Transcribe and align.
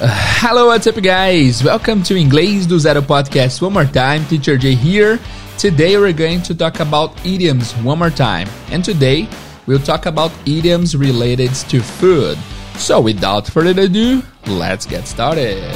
hello, 0.00 0.66
what's 0.66 0.86
up, 0.86 1.02
guys? 1.02 1.64
Welcome 1.64 2.04
to 2.04 2.14
Inglês 2.14 2.68
do 2.68 2.78
Zero 2.78 3.00
podcast. 3.00 3.60
One 3.60 3.72
more 3.72 3.84
time, 3.84 4.24
Teacher 4.26 4.56
Jay 4.56 4.74
here. 4.74 5.18
Today 5.58 5.98
we're 5.98 6.12
going 6.12 6.40
to 6.42 6.54
talk 6.54 6.78
about 6.78 7.10
idioms 7.26 7.72
one 7.82 7.98
more 7.98 8.10
time. 8.10 8.48
And 8.70 8.84
today 8.84 9.28
we'll 9.66 9.82
talk 9.82 10.06
about 10.06 10.30
idioms 10.46 10.94
related 10.94 11.52
to 11.74 11.80
food. 11.82 12.38
So, 12.76 13.00
without 13.00 13.48
further 13.48 13.82
ado, 13.82 14.22
let's 14.46 14.86
get 14.86 15.08
started. 15.08 15.74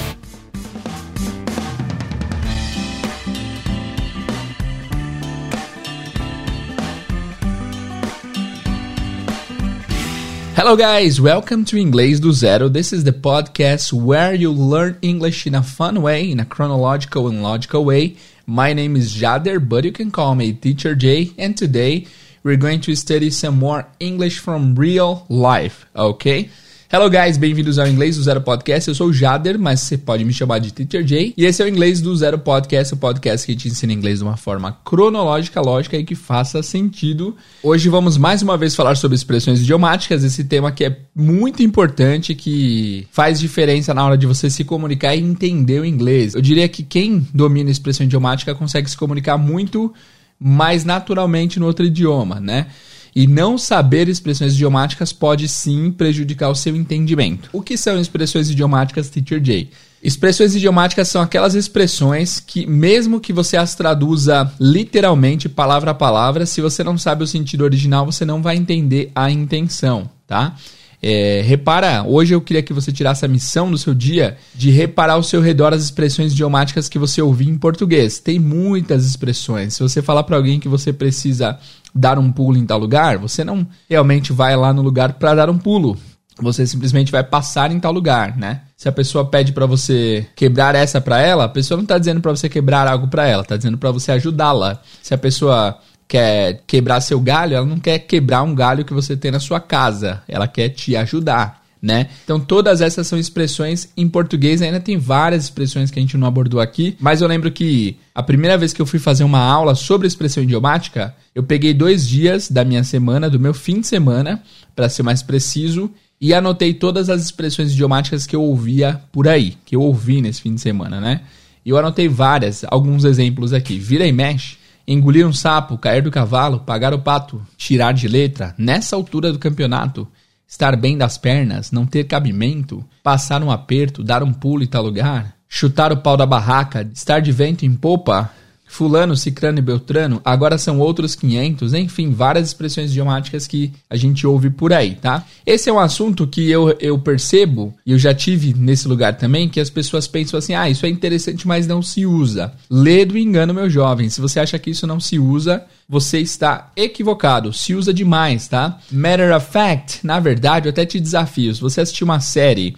Hello, 10.65 10.77
guys. 10.77 11.21
Welcome 11.21 11.65
to 11.65 11.77
Inglês 11.77 12.21
do 12.21 12.31
Zero. 12.33 12.69
This 12.69 12.93
is 12.93 13.03
the 13.03 13.11
podcast 13.11 13.93
where 13.93 14.33
you 14.33 14.53
learn 14.53 14.97
English 15.03 15.45
in 15.45 15.57
a 15.57 15.63
fun 15.65 16.01
way, 16.01 16.31
in 16.31 16.39
a 16.39 16.45
chronological 16.45 17.27
and 17.27 17.43
logical 17.43 17.85
way. 17.85 18.15
My 18.47 18.73
name 18.73 18.95
is 18.95 19.13
Jader, 19.13 19.59
but 19.59 19.83
you 19.83 19.91
can 19.91 20.13
call 20.13 20.37
me 20.37 20.53
Teacher 20.53 20.95
J. 20.95 21.33
And 21.37 21.59
today 21.59 22.07
we're 22.45 22.59
going 22.59 22.81
to 22.83 22.95
study 22.95 23.29
some 23.31 23.59
more 23.59 23.89
English 23.99 24.39
from 24.39 24.77
real 24.77 25.27
life, 25.29 25.85
okay? 25.97 26.49
Hello 26.95 27.09
guys, 27.09 27.39
bem-vindos 27.39 27.79
ao 27.79 27.89
Inglês 27.89 28.17
do 28.19 28.23
Zero 28.23 28.43
Podcast. 28.43 28.87
Eu 28.87 28.95
sou 28.95 29.07
o 29.07 29.13
Jader, 29.15 29.59
mas 29.59 29.81
você 29.81 29.97
pode 29.97 30.27
me 30.27 30.33
chamar 30.35 30.59
de 30.59 30.71
Teacher 30.71 31.03
J. 31.03 31.33
E 31.39 31.47
esse 31.47 31.63
é 31.63 31.65
o 31.65 31.69
Inglês 31.69 32.03
do 32.03 32.15
Zero 32.15 32.39
Podcast, 32.39 32.93
o 32.93 32.99
podcast 32.99 33.47
que 33.47 33.57
te 33.57 33.69
ensina 33.69 33.95
inglês 33.95 34.19
de 34.19 34.25
uma 34.25 34.37
forma 34.37 34.77
cronológica, 34.85 35.59
lógica 35.63 35.97
e 35.97 36.05
que 36.05 36.15
faça 36.15 36.63
sentido. 36.63 37.35
Hoje 37.63 37.89
vamos 37.89 38.19
mais 38.19 38.43
uma 38.43 38.59
vez 38.59 38.75
falar 38.75 38.95
sobre 38.97 39.15
expressões 39.15 39.63
idiomáticas, 39.63 40.23
esse 40.23 40.45
tema 40.45 40.71
que 40.71 40.85
é 40.85 40.99
muito 41.17 41.63
importante, 41.63 42.35
que 42.35 43.09
faz 43.11 43.41
diferença 43.41 43.95
na 43.95 44.05
hora 44.05 44.19
de 44.19 44.27
você 44.27 44.51
se 44.51 44.63
comunicar 44.63 45.17
e 45.17 45.21
entender 45.21 45.81
o 45.81 45.87
inglês. 45.87 46.35
Eu 46.35 46.43
diria 46.43 46.69
que 46.69 46.83
quem 46.83 47.27
domina 47.33 47.71
a 47.71 47.73
expressão 47.73 48.05
idiomática 48.05 48.55
consegue 48.55 48.91
se 48.91 48.99
comunicar 48.99 49.39
muito 49.39 49.95
mais 50.39 50.85
naturalmente 50.85 51.59
no 51.59 51.65
outro 51.65 51.87
idioma, 51.87 52.39
né? 52.39 52.67
E 53.15 53.27
não 53.27 53.59
saber 53.59 54.09
expressões 54.09 54.55
idiomáticas 54.55 55.13
pode 55.13 55.47
sim 55.49 55.91
prejudicar 55.91 56.49
o 56.49 56.55
seu 56.55 56.75
entendimento. 56.75 57.51
O 57.53 57.61
que 57.61 57.77
são 57.77 58.01
expressões 58.01 58.49
idiomáticas, 58.49 59.11
Teacher 59.11 59.41
J? 59.41 59.71
Expressões 60.03 60.55
idiomáticas 60.57 61.09
são 61.09 61.23
aquelas 61.23 61.55
expressões 61.55 62.41
que, 62.41 62.67
mesmo 62.67 63.21
que 63.21 63.33
você 63.33 63.57
as 63.57 63.75
traduza 63.75 64.53
literalmente, 64.59 65.49
palavra 65.49 65.93
a 65.93 65.95
palavra, 65.95 66.45
se 66.45 66.61
você 66.61 66.83
não 66.83 66.99
sabe 66.99 67.23
o 67.23 67.27
sentido 67.27 67.63
original, 67.63 68.05
você 68.05 68.25
não 68.25 68.43
vai 68.43 68.57
entender 68.57 69.13
a 69.15 69.31
intenção, 69.31 70.11
tá? 70.27 70.57
É, 71.05 71.43
repara, 71.45 72.05
hoje 72.07 72.33
eu 72.33 72.41
queria 72.41 72.63
que 72.63 72.73
você 72.73 72.93
tirasse 72.93 73.25
a 73.25 73.29
missão 73.29 73.69
no 73.69 73.77
seu 73.77 73.93
dia 73.93 74.37
de 74.55 74.71
reparar 74.71 75.15
ao 75.15 75.23
seu 75.23 75.41
redor 75.41 75.73
as 75.73 75.83
expressões 75.83 76.33
idiomáticas 76.33 76.89
que 76.89 76.99
você 76.99 77.21
ouviu 77.21 77.49
em 77.49 77.59
português. 77.59 78.21
Tem 78.21 78.39
muitas 78.39 79.05
expressões. 79.05 79.75
Se 79.75 79.83
você 79.83 80.01
falar 80.01 80.23
para 80.23 80.37
alguém 80.37 80.61
que 80.61 80.69
você 80.69 80.93
precisa 80.93 81.59
dar 81.93 82.21
um 82.21 82.31
pulo 82.31 82.57
em 82.57 82.65
tal 82.65 82.79
lugar, 82.79 83.19
você 83.19 83.43
não 83.43 83.67
realmente 83.91 84.33
vai 84.33 84.57
lá 84.57 84.73
no 84.73 84.81
lugar 84.81 85.15
para 85.15 85.35
dar 85.35 85.51
um 85.51 85.59
pulo. 85.59 85.99
Você 86.41 86.67
simplesmente 86.67 87.13
vai 87.13 87.23
passar 87.23 87.71
em 87.73 87.81
tal 87.81 87.93
lugar, 87.93 88.37
né? 88.37 88.63
Se 88.77 88.89
a 88.89 88.93
pessoa 88.93 89.25
pede 89.25 89.53
para 89.53 89.67
você 89.67 90.27
quebrar 90.35 90.75
essa 90.75 91.01
para 91.01 91.21
ela, 91.21 91.45
a 91.45 91.49
pessoa 91.49 91.77
não 91.77 91.85
tá 91.85 91.99
dizendo 91.99 92.21
para 92.21 92.31
você 92.31 92.49
quebrar 92.49 92.87
algo 92.87 93.09
para 93.09 93.27
ela, 93.27 93.45
tá 93.45 93.57
dizendo 93.57 93.77
para 93.77 93.91
você 93.91 94.13
ajudá-la. 94.13 94.81
Se 95.03 95.13
a 95.13 95.19
pessoa 95.19 95.79
quer 96.13 96.61
quebrar 96.67 97.01
seu 97.01 97.19
galho, 97.19 97.57
ela 97.57 97.65
não 97.65 97.79
quer 97.79 98.01
quebrar 98.01 98.43
um 98.43 98.55
galho 98.55 98.85
que 98.85 98.93
você 98.93 99.17
tem 99.17 99.31
na 99.31 99.41
sua 99.41 99.59
casa, 99.59 100.23
ela 100.29 100.47
quer 100.47 100.69
te 100.69 100.95
ajudar. 100.95 101.63
Né? 101.81 102.11
Então 102.23 102.39
todas 102.39 102.83
essas 102.83 103.07
são 103.07 103.19
expressões 103.19 103.89
em 103.97 104.07
português, 104.07 104.61
ainda 104.61 104.79
tem 104.79 104.99
várias 104.99 105.45
expressões 105.45 105.91
que 105.91 105.99
a 105.99 106.03
gente 106.03 106.17
não 106.19 106.29
abordou 106.29 106.61
aqui, 106.61 106.97
mas 107.01 107.23
eu 107.23 107.27
lembro 107.27 107.51
que 107.51 107.97
a 108.15 108.23
primeira 108.23 108.59
vez 108.59 108.75
que 108.75 108.83
eu 108.83 108.87
fui 108.87 108.99
fazer 108.99 109.25
uma 109.25 109.41
aula 109.41 109.75
sobre 109.75 110.07
expressão 110.07 110.43
idiomática, 110.43 111.15
eu 111.35 111.43
peguei 111.43 111.73
dois 111.73 112.07
dias 112.07 112.49
da 112.51 112.63
minha 112.63 112.85
semana, 112.85 113.31
do 113.31 113.41
meu 113.41 113.55
fim 113.55 113.81
de 113.81 113.87
semana, 113.87 114.43
para 114.77 114.91
ser 114.91 115.03
mais 115.03 115.23
preciso, 115.23 115.91
e 116.21 116.35
anotei 116.35 116.75
todas 116.75 117.09
as 117.09 117.23
expressões 117.23 117.73
idiomáticas 117.73 118.27
que 118.27 118.37
eu 118.37 118.43
ouvia 118.43 119.01
por 119.11 119.27
aí, 119.27 119.57
que 119.65 119.75
eu 119.75 119.81
ouvi 119.81 120.21
nesse 120.21 120.43
fim 120.43 120.55
de 120.55 120.61
semana, 120.61 121.01
né? 121.01 121.23
E 121.65 121.71
eu 121.71 121.79
anotei 121.79 122.07
várias, 122.07 122.65
alguns 122.69 123.05
exemplos 123.05 123.53
aqui. 123.53 123.79
Vira 123.79 124.07
e 124.07 124.13
mexe, 124.13 124.57
Engolir 124.87 125.27
um 125.27 125.33
sapo, 125.33 125.79
cair 125.79 126.03
do 126.03 126.11
cavalo, 126.11 126.61
pagar 126.61 126.93
o 126.93 126.99
pato, 126.99 127.41
tirar 127.57 127.93
de 127.93 128.09
letra, 128.09 128.55
nessa 128.59 128.97
altura 128.97 129.33
do 129.33 129.39
campeonato, 129.39 130.09
estar 130.47 130.77
bem 130.77 130.99
das 130.99 131.17
pernas, 131.17 131.71
não 131.71 131.87
ter 131.87 132.05
cabimento, 132.05 132.85
passar 133.03 133.43
um 133.43 133.51
aperto, 133.51 134.03
dar 134.03 134.23
um 134.23 134.33
pulo 134.33 134.63
em 134.63 134.67
tal 134.67 134.83
lugar, 134.83 135.35
chutar 135.49 135.93
o 135.93 135.99
pau 135.99 136.17
da 136.17 136.27
barraca, 136.27 136.89
estar 136.93 137.21
de 137.21 137.31
vento 137.31 137.65
em 137.65 137.75
popa, 137.75 138.31
fulano, 138.73 139.15
cicrano 139.15 139.59
e 139.59 139.63
beltrano, 139.63 140.19
agora 140.25 140.57
são 140.57 140.79
outros 140.79 141.15
500, 141.15 141.75
enfim, 141.75 142.11
várias 142.11 142.49
expressões 142.49 142.89
idiomáticas 142.91 143.47
que 143.47 143.71
a 143.89 143.97
gente 143.97 144.27
ouve 144.27 144.49
por 144.49 144.73
aí, 144.73 144.95
tá? 144.95 145.27
Esse 145.45 145.69
é 145.69 145.73
um 145.73 145.79
assunto 145.79 146.27
que 146.27 146.51
eu, 146.51 146.75
eu 146.81 146.99
percebo, 146.99 147.75
e 147.85 147.93
eu 147.93 147.99
já 147.99 148.15
tive 148.15 148.55
nesse 148.55 148.89
lugar 148.89 149.19
também, 149.19 149.47
que 149.47 149.61
as 149.61 149.69
pessoas 149.69 150.09
pensam 150.09 150.39
assim, 150.39 150.55
ah, 150.55 150.71
isso 150.71 150.87
é 150.87 150.89
interessante, 150.89 151.47
mas 151.47 151.67
não 151.67 151.83
se 151.83 152.07
usa. 152.07 152.55
Lê 152.71 153.05
do 153.05 153.19
engano, 153.19 153.53
meu 153.53 153.69
jovem, 153.69 154.09
se 154.09 154.23
você 154.23 154.41
acha 154.41 154.59
que 154.59 154.71
isso 154.71 154.87
não 154.87 154.99
se 154.99 155.19
usa, 155.19 155.63
você 155.87 156.21
está 156.21 156.73
equivocado, 156.75 157.53
se 157.53 157.75
usa 157.75 157.93
demais, 157.93 158.49
tá? 158.49 158.81
Matter 158.91 159.37
of 159.37 159.53
fact, 159.53 159.99
na 160.03 160.19
verdade, 160.19 160.67
eu 160.67 160.71
até 160.71 160.87
te 160.87 160.99
desafio, 160.99 161.55
se 161.55 161.61
você 161.61 161.83
assistir 161.83 162.05
uma 162.05 162.21
série... 162.21 162.75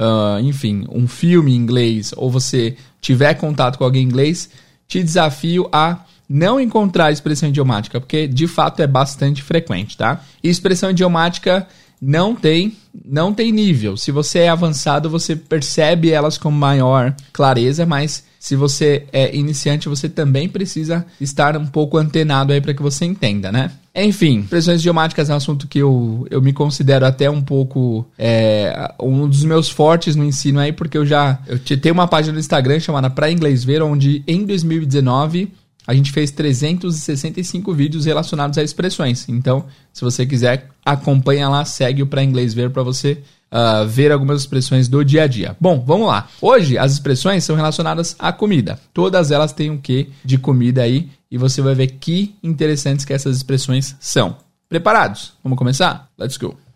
Uh, 0.00 0.38
enfim, 0.44 0.86
um 0.92 1.08
filme 1.08 1.50
em 1.50 1.56
inglês, 1.56 2.14
ou 2.16 2.30
você 2.30 2.76
tiver 3.00 3.34
contato 3.34 3.76
com 3.76 3.82
alguém 3.82 4.04
em 4.04 4.06
inglês, 4.06 4.48
te 4.88 5.02
desafio 5.02 5.68
a 5.70 5.98
não 6.28 6.58
encontrar 6.58 7.12
expressão 7.12 7.48
idiomática, 7.48 8.00
porque 8.00 8.26
de 8.26 8.46
fato 8.46 8.80
é 8.80 8.86
bastante 8.86 9.42
frequente, 9.42 9.96
tá? 9.96 10.22
E 10.42 10.48
expressão 10.48 10.90
idiomática 10.90 11.66
não 12.00 12.34
tem 12.34 12.76
não 13.04 13.32
tem 13.32 13.52
nível. 13.52 13.96
Se 13.96 14.10
você 14.10 14.40
é 14.40 14.48
avançado, 14.48 15.08
você 15.08 15.36
percebe 15.36 16.10
elas 16.10 16.36
com 16.36 16.50
maior 16.50 17.14
clareza, 17.32 17.86
mas 17.86 18.24
se 18.38 18.56
você 18.56 19.06
é 19.12 19.34
iniciante, 19.34 19.88
você 19.88 20.08
também 20.08 20.48
precisa 20.48 21.06
estar 21.20 21.56
um 21.56 21.66
pouco 21.66 21.96
antenado 21.96 22.52
aí 22.52 22.60
para 22.60 22.74
que 22.74 22.82
você 22.82 23.04
entenda, 23.04 23.52
né? 23.52 23.70
Enfim, 24.04 24.40
expressões 24.40 24.80
idiomáticas 24.80 25.28
é 25.28 25.34
um 25.34 25.36
assunto 25.36 25.66
que 25.66 25.78
eu, 25.78 26.26
eu 26.30 26.40
me 26.40 26.52
considero 26.52 27.04
até 27.04 27.28
um 27.28 27.42
pouco 27.42 28.06
é, 28.18 28.92
um 29.00 29.28
dos 29.28 29.44
meus 29.44 29.68
fortes 29.68 30.14
no 30.14 30.24
ensino 30.24 30.60
aí, 30.60 30.72
porque 30.72 30.96
eu 30.96 31.04
já 31.04 31.38
eu 31.48 31.58
tenho 31.58 31.94
uma 31.94 32.06
página 32.06 32.34
no 32.34 32.38
Instagram 32.38 32.78
chamada 32.78 33.10
Pra 33.10 33.30
Inglês 33.30 33.64
Ver, 33.64 33.82
onde 33.82 34.22
em 34.26 34.44
2019 34.44 35.52
a 35.88 35.94
gente 35.94 36.12
fez 36.12 36.30
365 36.30 37.72
vídeos 37.72 38.04
relacionados 38.04 38.58
a 38.58 38.62
expressões. 38.62 39.26
Então, 39.26 39.64
se 39.90 40.04
você 40.04 40.26
quiser, 40.26 40.68
acompanha 40.84 41.48
lá, 41.48 41.64
segue 41.64 42.02
o 42.02 42.06
para 42.06 42.22
inglês 42.22 42.52
ver 42.52 42.68
para 42.68 42.82
você 42.82 43.22
uh, 43.50 43.86
ver 43.86 44.12
algumas 44.12 44.42
expressões 44.42 44.86
do 44.86 45.02
dia 45.02 45.22
a 45.22 45.26
dia. 45.26 45.56
Bom, 45.58 45.82
vamos 45.86 46.06
lá. 46.06 46.28
Hoje 46.42 46.76
as 46.76 46.92
expressões 46.92 47.42
são 47.42 47.56
relacionadas 47.56 48.14
à 48.18 48.32
comida. 48.32 48.78
Todas 48.92 49.30
elas 49.30 49.52
têm 49.52 49.70
um 49.70 49.78
quê 49.78 50.08
de 50.22 50.36
comida 50.36 50.82
aí 50.82 51.08
e 51.30 51.36
você 51.38 51.60
vai 51.60 51.74
ver 51.74 51.88
que 51.88 52.36
interessantes 52.42 53.04
que 53.04 53.12
essas 53.12 53.36
expressões 53.36 53.96
são. 54.00 54.36
Preparados? 54.68 55.32
Vamos 55.42 55.58
começar? 55.58 56.10
Let's 56.18 56.36
go. 56.36 56.67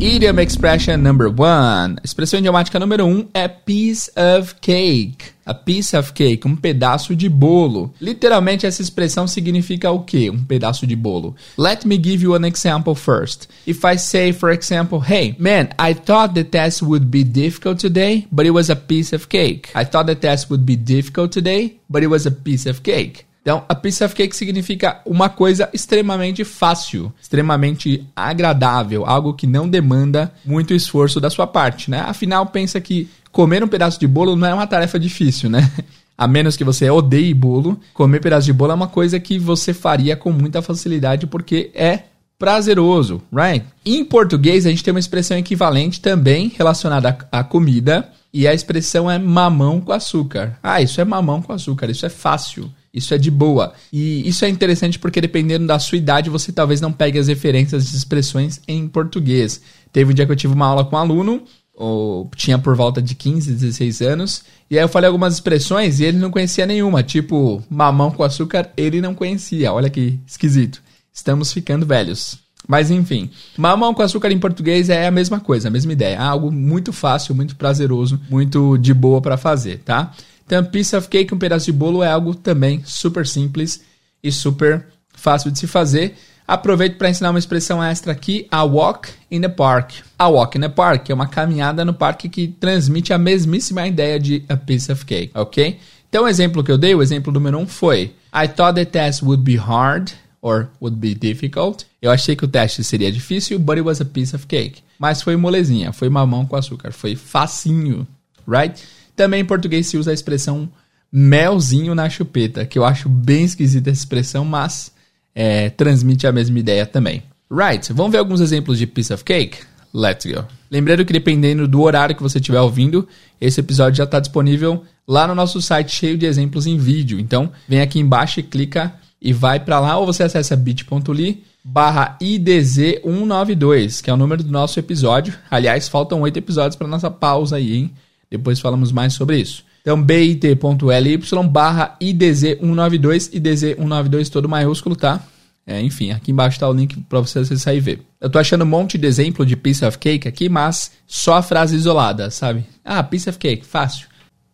Idiom 0.00 0.38
expression 0.38 1.02
number 1.02 1.26
one. 1.26 1.96
Expressão 2.04 2.38
idiomática 2.38 2.78
número 2.78 3.04
um 3.04 3.26
é 3.34 3.48
piece 3.48 4.08
of 4.16 4.54
cake. 4.60 5.32
A 5.44 5.52
piece 5.52 5.96
of 5.96 6.12
cake, 6.12 6.46
um 6.46 6.54
pedaço 6.54 7.16
de 7.16 7.28
bolo. 7.28 7.92
Literalmente, 8.00 8.64
essa 8.64 8.80
expressão 8.80 9.26
significa 9.26 9.90
o 9.90 10.04
quê? 10.04 10.30
Um 10.30 10.44
pedaço 10.44 10.86
de 10.86 10.94
bolo. 10.94 11.34
Let 11.56 11.84
me 11.84 11.96
give 11.96 12.22
you 12.22 12.36
an 12.36 12.46
example 12.46 12.94
first. 12.94 13.48
If 13.66 13.84
I 13.84 13.98
say, 13.98 14.32
for 14.32 14.52
example, 14.52 15.00
hey, 15.00 15.34
man, 15.36 15.70
I 15.76 15.94
thought 15.94 16.32
the 16.32 16.44
test 16.44 16.80
would 16.82 17.06
be 17.06 17.24
difficult 17.24 17.80
today, 17.80 18.28
but 18.30 18.46
it 18.46 18.52
was 18.52 18.70
a 18.70 18.76
piece 18.76 19.12
of 19.12 19.28
cake. 19.28 19.70
I 19.74 19.84
thought 19.84 20.06
the 20.06 20.14
test 20.14 20.48
would 20.48 20.64
be 20.64 20.76
difficult 20.76 21.32
today, 21.32 21.80
but 21.90 22.04
it 22.04 22.08
was 22.08 22.24
a 22.24 22.30
piece 22.30 22.66
of 22.66 22.84
cake. 22.84 23.24
Então, 23.42 23.64
a 23.68 23.74
piece 23.74 24.04
of 24.04 24.14
cake 24.14 24.36
significa 24.36 25.00
uma 25.06 25.28
coisa 25.28 25.68
extremamente 25.72 26.44
fácil, 26.44 27.12
extremamente 27.20 28.06
agradável, 28.14 29.06
algo 29.06 29.32
que 29.32 29.46
não 29.46 29.68
demanda 29.68 30.32
muito 30.44 30.74
esforço 30.74 31.20
da 31.20 31.30
sua 31.30 31.46
parte, 31.46 31.90
né? 31.90 32.00
Afinal, 32.00 32.46
pensa 32.46 32.80
que 32.80 33.08
comer 33.32 33.64
um 33.64 33.68
pedaço 33.68 33.98
de 33.98 34.06
bolo 34.06 34.36
não 34.36 34.46
é 34.46 34.54
uma 34.54 34.66
tarefa 34.66 34.98
difícil, 34.98 35.48
né? 35.48 35.70
A 36.18 36.26
menos 36.26 36.56
que 36.56 36.64
você 36.64 36.90
odeie 36.90 37.32
bolo, 37.32 37.78
comer 37.94 38.20
pedaço 38.20 38.44
de 38.44 38.52
bolo 38.52 38.72
é 38.72 38.74
uma 38.74 38.88
coisa 38.88 39.20
que 39.20 39.38
você 39.38 39.72
faria 39.72 40.16
com 40.16 40.32
muita 40.32 40.60
facilidade 40.60 41.28
porque 41.28 41.70
é 41.72 42.02
prazeroso, 42.36 43.22
right? 43.32 43.64
Em 43.86 44.04
português, 44.04 44.66
a 44.66 44.70
gente 44.70 44.82
tem 44.82 44.92
uma 44.92 45.00
expressão 45.00 45.38
equivalente 45.38 46.00
também 46.00 46.52
relacionada 46.56 47.16
à 47.30 47.44
comida, 47.44 48.12
e 48.32 48.46
a 48.46 48.52
expressão 48.52 49.10
é 49.10 49.18
mamão 49.18 49.80
com 49.80 49.92
açúcar. 49.92 50.58
Ah, 50.62 50.82
isso 50.82 51.00
é 51.00 51.04
mamão 51.04 51.40
com 51.40 51.52
açúcar, 51.52 51.90
isso 51.90 52.04
é 52.04 52.10
fácil. 52.10 52.70
Isso 52.92 53.14
é 53.14 53.18
de 53.18 53.30
boa. 53.30 53.72
E 53.92 54.26
isso 54.28 54.44
é 54.44 54.48
interessante 54.48 54.98
porque 54.98 55.20
dependendo 55.20 55.66
da 55.66 55.78
sua 55.78 55.98
idade, 55.98 56.30
você 56.30 56.52
talvez 56.52 56.80
não 56.80 56.92
pegue 56.92 57.18
as 57.18 57.28
referências 57.28 57.90
de 57.90 57.96
expressões 57.96 58.60
em 58.66 58.88
português. 58.88 59.60
Teve 59.92 60.10
um 60.10 60.14
dia 60.14 60.26
que 60.26 60.32
eu 60.32 60.36
tive 60.36 60.54
uma 60.54 60.66
aula 60.66 60.84
com 60.84 60.96
um 60.96 60.98
aluno 60.98 61.42
ou 61.74 62.28
tinha 62.34 62.58
por 62.58 62.74
volta 62.74 63.00
de 63.00 63.14
15, 63.14 63.52
16 63.52 64.00
anos. 64.02 64.42
E 64.70 64.76
aí 64.76 64.84
eu 64.84 64.88
falei 64.88 65.06
algumas 65.06 65.34
expressões 65.34 66.00
e 66.00 66.04
ele 66.04 66.18
não 66.18 66.30
conhecia 66.30 66.66
nenhuma, 66.66 67.02
tipo 67.02 67.62
mamão 67.70 68.10
com 68.10 68.24
açúcar, 68.24 68.70
ele 68.76 69.00
não 69.00 69.14
conhecia. 69.14 69.72
Olha 69.72 69.88
que 69.88 70.18
esquisito. 70.26 70.82
Estamos 71.12 71.52
ficando 71.52 71.86
velhos. 71.86 72.38
Mas 72.66 72.90
enfim, 72.90 73.30
mamão 73.56 73.94
com 73.94 74.02
açúcar 74.02 74.30
em 74.30 74.38
português 74.38 74.90
é 74.90 75.06
a 75.06 75.10
mesma 75.10 75.40
coisa, 75.40 75.68
a 75.68 75.70
mesma 75.70 75.92
ideia. 75.92 76.16
É 76.16 76.18
algo 76.18 76.50
muito 76.50 76.92
fácil, 76.92 77.34
muito 77.34 77.56
prazeroso, 77.56 78.20
muito 78.28 78.76
de 78.76 78.92
boa 78.92 79.22
para 79.22 79.36
fazer, 79.36 79.78
tá? 79.78 80.12
Então, 80.48 80.64
piece 80.64 80.96
of 80.96 81.08
cake, 81.08 81.34
um 81.34 81.38
pedaço 81.38 81.66
de 81.66 81.72
bolo, 81.72 82.02
é 82.02 82.10
algo 82.10 82.34
também 82.34 82.80
super 82.82 83.26
simples 83.26 83.82
e 84.24 84.32
super 84.32 84.86
fácil 85.12 85.50
de 85.50 85.58
se 85.58 85.66
fazer. 85.66 86.14
Aproveito 86.46 86.96
para 86.96 87.10
ensinar 87.10 87.28
uma 87.28 87.38
expressão 87.38 87.84
extra 87.84 88.12
aqui, 88.12 88.46
a 88.50 88.64
walk 88.64 89.10
in 89.30 89.42
the 89.42 89.48
park. 89.50 89.96
A 90.18 90.26
walk 90.26 90.56
in 90.56 90.62
the 90.62 90.70
park 90.70 91.10
é 91.10 91.14
uma 91.14 91.28
caminhada 91.28 91.84
no 91.84 91.92
parque 91.92 92.30
que 92.30 92.48
transmite 92.48 93.12
a 93.12 93.18
mesmíssima 93.18 93.86
ideia 93.86 94.18
de 94.18 94.42
a 94.48 94.56
piece 94.56 94.90
of 94.90 95.04
cake, 95.04 95.32
ok? 95.34 95.78
Então, 96.08 96.24
o 96.24 96.28
exemplo 96.28 96.64
que 96.64 96.72
eu 96.72 96.78
dei, 96.78 96.94
o 96.94 97.02
exemplo 97.02 97.30
número 97.30 97.58
um 97.58 97.66
foi 97.66 98.14
I 98.34 98.48
thought 98.48 98.74
the 98.74 98.86
test 98.86 99.22
would 99.22 99.42
be 99.42 99.56
hard 99.56 100.12
or 100.40 100.68
would 100.80 100.96
be 100.96 101.14
difficult. 101.14 101.84
Eu 102.00 102.10
achei 102.10 102.34
que 102.34 102.46
o 102.46 102.48
teste 102.48 102.82
seria 102.82 103.12
difícil, 103.12 103.58
but 103.58 103.76
it 103.76 103.82
was 103.82 104.00
a 104.00 104.06
piece 104.06 104.34
of 104.34 104.46
cake. 104.46 104.80
Mas 104.98 105.20
foi 105.20 105.36
molezinha, 105.36 105.92
foi 105.92 106.08
mamão 106.08 106.46
com 106.46 106.56
açúcar, 106.56 106.90
foi 106.90 107.14
facinho, 107.14 108.08
right? 108.48 108.82
Também 109.18 109.40
em 109.40 109.44
português 109.44 109.88
se 109.88 109.98
usa 109.98 110.12
a 110.12 110.14
expressão 110.14 110.70
melzinho 111.12 111.92
na 111.92 112.08
chupeta, 112.08 112.64
que 112.64 112.78
eu 112.78 112.84
acho 112.84 113.08
bem 113.08 113.42
esquisita 113.42 113.90
essa 113.90 113.98
expressão, 113.98 114.44
mas 114.44 114.92
é, 115.34 115.70
transmite 115.70 116.24
a 116.24 116.30
mesma 116.30 116.56
ideia 116.56 116.86
também. 116.86 117.24
Right, 117.50 117.92
vamos 117.92 118.12
ver 118.12 118.18
alguns 118.18 118.40
exemplos 118.40 118.78
de 118.78 118.86
piece 118.86 119.12
of 119.12 119.24
cake? 119.24 119.58
Let's 119.92 120.24
go. 120.24 120.44
Lembrando 120.70 121.04
que 121.04 121.12
dependendo 121.12 121.66
do 121.66 121.80
horário 121.82 122.14
que 122.14 122.22
você 122.22 122.38
estiver 122.38 122.60
ouvindo, 122.60 123.08
esse 123.40 123.58
episódio 123.58 123.96
já 123.96 124.04
está 124.04 124.20
disponível 124.20 124.84
lá 125.06 125.26
no 125.26 125.34
nosso 125.34 125.60
site 125.60 125.96
cheio 125.96 126.16
de 126.16 126.24
exemplos 126.24 126.64
em 126.68 126.78
vídeo. 126.78 127.18
Então, 127.18 127.50
vem 127.66 127.80
aqui 127.80 127.98
embaixo 127.98 128.38
e 128.38 128.44
clica 128.44 128.94
e 129.20 129.32
vai 129.32 129.58
para 129.58 129.80
lá 129.80 129.98
ou 129.98 130.06
você 130.06 130.22
acessa 130.22 130.54
bit.ly 130.54 131.42
barra 131.64 132.16
IDZ192, 132.22 134.00
que 134.00 134.10
é 134.10 134.12
o 134.12 134.16
número 134.16 134.44
do 134.44 134.52
nosso 134.52 134.78
episódio. 134.78 135.34
Aliás, 135.50 135.88
faltam 135.88 136.20
oito 136.20 136.36
episódios 136.36 136.76
para 136.76 136.86
nossa 136.86 137.10
pausa 137.10 137.56
aí, 137.56 137.74
hein? 137.74 137.90
Depois 138.30 138.60
falamos 138.60 138.92
mais 138.92 139.14
sobre 139.14 139.38
isso. 139.38 139.64
Então, 139.80 140.02
bit.ly 140.02 141.18
barra 141.50 141.96
IDZ192, 142.00 143.32
IDZ192 143.32 144.28
todo 144.28 144.48
maiúsculo, 144.48 144.94
tá? 144.94 145.22
É, 145.66 145.80
enfim, 145.82 146.10
aqui 146.10 146.30
embaixo 146.30 146.58
tá 146.58 146.68
o 146.68 146.72
link 146.72 146.98
para 147.08 147.20
você 147.20 147.40
acessar 147.40 147.74
e 147.74 147.80
ver. 147.80 148.02
Eu 148.20 148.30
tô 148.30 148.38
achando 148.38 148.64
um 148.64 148.66
monte 148.66 148.96
de 148.96 149.06
exemplo 149.06 149.44
de 149.44 149.54
piece 149.54 149.84
of 149.84 149.98
cake 149.98 150.26
aqui, 150.26 150.48
mas 150.48 150.92
só 151.06 151.36
a 151.36 151.42
frase 151.42 151.76
isolada, 151.76 152.30
sabe? 152.30 152.64
Ah, 152.84 153.02
piece 153.02 153.28
of 153.28 153.38
cake, 153.38 153.66
fácil. 153.66 154.06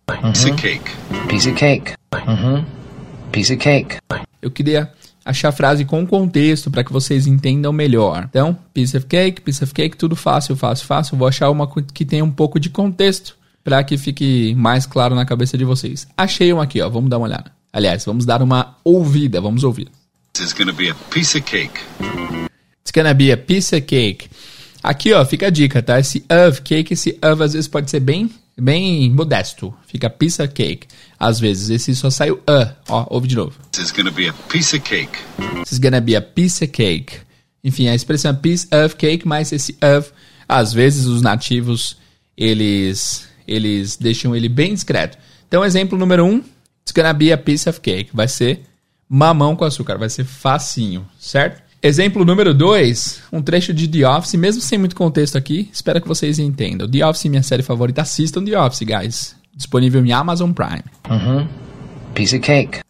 Piece 0.06 0.50
of 0.50 0.60
cake. 0.60 0.90
Piece 1.28 1.48
of 1.48 1.58
cake. 1.58 1.92
Uhum. 2.26 2.64
Piece 3.30 3.52
of 3.52 3.62
cake. 3.62 3.96
Eu 4.42 4.50
queria 4.50 4.92
achar 5.24 5.48
a 5.48 5.52
frase 5.52 5.84
com 5.84 6.06
contexto 6.06 6.70
para 6.70 6.84
que 6.84 6.92
vocês 6.92 7.26
entendam 7.26 7.72
melhor. 7.72 8.26
Então, 8.28 8.58
piece 8.72 8.96
of 8.96 9.06
cake, 9.06 9.40
piece 9.40 9.62
of 9.62 9.72
cake, 9.72 9.96
tudo 9.96 10.14
fácil, 10.14 10.56
fácil, 10.56 10.86
fácil. 10.86 11.16
Vou 11.16 11.26
achar 11.26 11.48
uma 11.48 11.68
que 11.92 12.04
tenha 12.04 12.24
um 12.24 12.30
pouco 12.30 12.60
de 12.60 12.70
contexto 12.70 13.36
para 13.64 13.82
que 13.82 13.96
fique 13.96 14.54
mais 14.54 14.84
claro 14.84 15.14
na 15.14 15.24
cabeça 15.24 15.56
de 15.56 15.64
vocês. 15.64 16.06
Achei 16.16 16.52
um 16.52 16.60
aqui, 16.60 16.82
ó. 16.82 16.88
Vamos 16.90 17.08
dar 17.08 17.16
uma 17.16 17.26
olhada. 17.26 17.50
Aliás, 17.72 18.04
vamos 18.04 18.26
dar 18.26 18.42
uma 18.42 18.76
ouvida. 18.84 19.40
Vamos 19.40 19.64
ouvir. 19.64 19.88
It's 20.38 20.52
gonna 20.52 20.72
be 20.72 20.90
a 20.90 20.94
piece 21.10 21.36
of 21.38 21.46
cake. 21.46 21.80
It's 22.80 22.92
gonna 22.94 23.14
be 23.14 23.32
a 23.32 23.36
piece 23.36 23.74
of 23.74 23.82
cake. 23.86 24.28
Aqui, 24.82 25.12
ó, 25.14 25.24
fica 25.24 25.46
a 25.46 25.50
dica, 25.50 25.82
tá? 25.82 25.98
Esse 25.98 26.22
of 26.28 26.60
cake, 26.60 26.92
esse 26.92 27.18
of 27.22 27.42
às 27.42 27.54
vezes 27.54 27.66
pode 27.66 27.90
ser 27.90 28.00
bem, 28.00 28.30
bem 28.56 29.10
modesto. 29.10 29.72
Fica 29.86 30.10
piece 30.10 30.42
of 30.42 30.52
cake. 30.52 30.86
Às 31.18 31.40
vezes, 31.40 31.70
esse 31.70 31.94
só 31.96 32.10
sai 32.10 32.30
o 32.30 32.40
a. 32.46 32.74
Ó, 32.88 33.06
ouve 33.10 33.26
de 33.26 33.34
novo. 33.34 33.58
This 33.72 33.86
is 33.86 33.92
gonna 33.92 34.10
be 34.10 34.28
a 34.28 34.34
piece 34.50 34.76
of 34.76 34.84
cake. 34.84 35.18
This 35.62 35.72
is 35.72 35.78
gonna 35.78 36.02
be 36.02 36.14
a 36.14 36.20
piece 36.20 36.62
of 36.62 36.70
cake. 36.70 37.16
Enfim, 37.64 37.88
a 37.88 37.94
expressão 37.94 38.32
é 38.32 38.34
piece 38.34 38.68
of 38.74 38.96
cake, 38.96 39.26
mas 39.26 39.50
esse 39.50 39.74
of, 39.82 40.12
às 40.46 40.74
vezes 40.74 41.06
os 41.06 41.22
nativos, 41.22 41.96
eles 42.36 43.26
eles 43.46 43.96
deixam 43.96 44.34
ele 44.34 44.48
bem 44.48 44.74
discreto. 44.74 45.18
Então, 45.46 45.64
exemplo 45.64 45.98
número 45.98 46.24
um, 46.24 46.38
it's 46.38 46.92
gonna 46.94 47.12
be 47.12 47.32
a 47.32 47.38
piece 47.38 47.68
of 47.68 47.80
cake. 47.80 48.10
Vai 48.12 48.28
ser 48.28 48.62
mamão 49.08 49.54
com 49.54 49.64
açúcar, 49.64 49.96
vai 49.98 50.08
ser 50.08 50.24
facinho, 50.24 51.06
certo? 51.18 51.62
Exemplo 51.82 52.24
número 52.24 52.54
2, 52.54 53.24
um 53.30 53.42
trecho 53.42 53.74
de 53.74 53.86
The 53.86 54.08
Office, 54.08 54.34
mesmo 54.34 54.62
sem 54.62 54.78
muito 54.78 54.96
contexto 54.96 55.36
aqui, 55.36 55.68
espero 55.70 56.00
que 56.00 56.08
vocês 56.08 56.38
entendam. 56.38 56.90
The 56.90 57.06
Office, 57.06 57.26
minha 57.26 57.42
série 57.42 57.62
favorita, 57.62 58.00
assistam 58.00 58.42
The 58.42 58.58
Office, 58.58 58.82
guys. 58.82 59.36
Disponível 59.54 60.04
em 60.04 60.10
Amazon 60.10 60.52
Prime. 60.52 60.82
Uhum. 61.10 61.46
Piece 62.14 62.36
of 62.36 62.44
cake. 62.44 62.80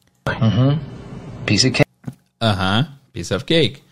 Uhum. 0.40 0.78
Piece 1.44 1.66
of 1.66 1.76
cake. 1.76 2.18
Aham. 2.40 2.88
Piece 3.12 3.34
of 3.34 3.44
cake. 3.44 3.82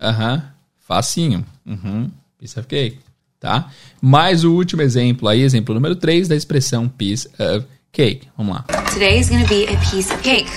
Aham. 0.00 0.42
Facinho. 0.80 1.46
Uhum. 1.64 2.10
Piece 2.38 2.58
of 2.58 2.66
cake 2.66 2.98
tá? 3.42 3.68
Mais 4.00 4.44
o 4.44 4.52
último 4.52 4.80
exemplo 4.80 5.28
aí, 5.28 5.42
exemplo 5.42 5.74
número 5.74 5.96
3 5.96 6.28
da 6.28 6.36
expressão 6.36 6.88
piece 6.88 7.28
of 7.38 7.66
cake. 7.90 8.28
Vamos 8.38 8.54
lá. 8.54 8.62
Today's 8.92 9.28
gonna 9.28 9.46
be 9.46 9.64
a 9.64 9.76
piece 9.90 10.12
of 10.12 10.22
cake. 10.22 10.50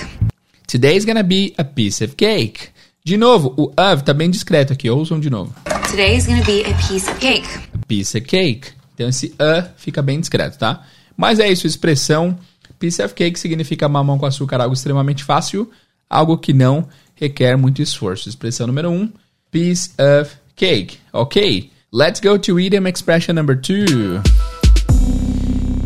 Today's 0.68 1.04
gonna 1.04 1.24
be 1.24 1.52
a 1.58 1.64
piece 1.64 2.02
of 2.04 2.14
cake. 2.14 2.68
De 3.04 3.16
novo, 3.16 3.52
o 3.56 3.64
of 3.80 4.04
tá 4.04 4.14
bem 4.14 4.30
discreto 4.30 4.72
aqui, 4.72 4.88
ouçam 4.88 5.18
de 5.18 5.28
novo. 5.28 5.52
Today's 5.90 6.26
gonna 6.26 6.44
be 6.44 6.62
a 6.62 6.74
piece 6.88 7.10
of 7.10 7.18
cake. 7.18 7.48
A 7.74 7.86
piece 7.86 8.16
of 8.16 8.26
cake. 8.26 8.68
Então 8.94 9.08
esse 9.08 9.34
a 9.38 9.62
fica 9.76 10.00
bem 10.00 10.20
discreto, 10.20 10.56
tá? 10.56 10.86
Mas 11.16 11.40
é 11.40 11.50
isso, 11.50 11.66
expressão 11.66 12.38
piece 12.78 13.02
of 13.02 13.14
cake 13.14 13.38
significa 13.38 13.88
mamão 13.88 14.18
com 14.18 14.26
açúcar, 14.26 14.60
algo 14.60 14.74
extremamente 14.74 15.24
fácil, 15.24 15.70
algo 16.08 16.38
que 16.38 16.52
não 16.52 16.88
requer 17.14 17.56
muito 17.56 17.82
esforço. 17.82 18.28
Expressão 18.28 18.66
número 18.66 18.90
1, 18.90 18.94
um, 18.94 19.12
piece 19.50 19.90
of 19.98 20.36
cake, 20.54 20.98
ok? 21.12 21.70
Let's 21.96 22.20
go 22.20 22.36
to 22.36 22.60
idiom 22.60 22.86
expression 22.86 23.36
number 23.36 23.56
two. 23.56 24.20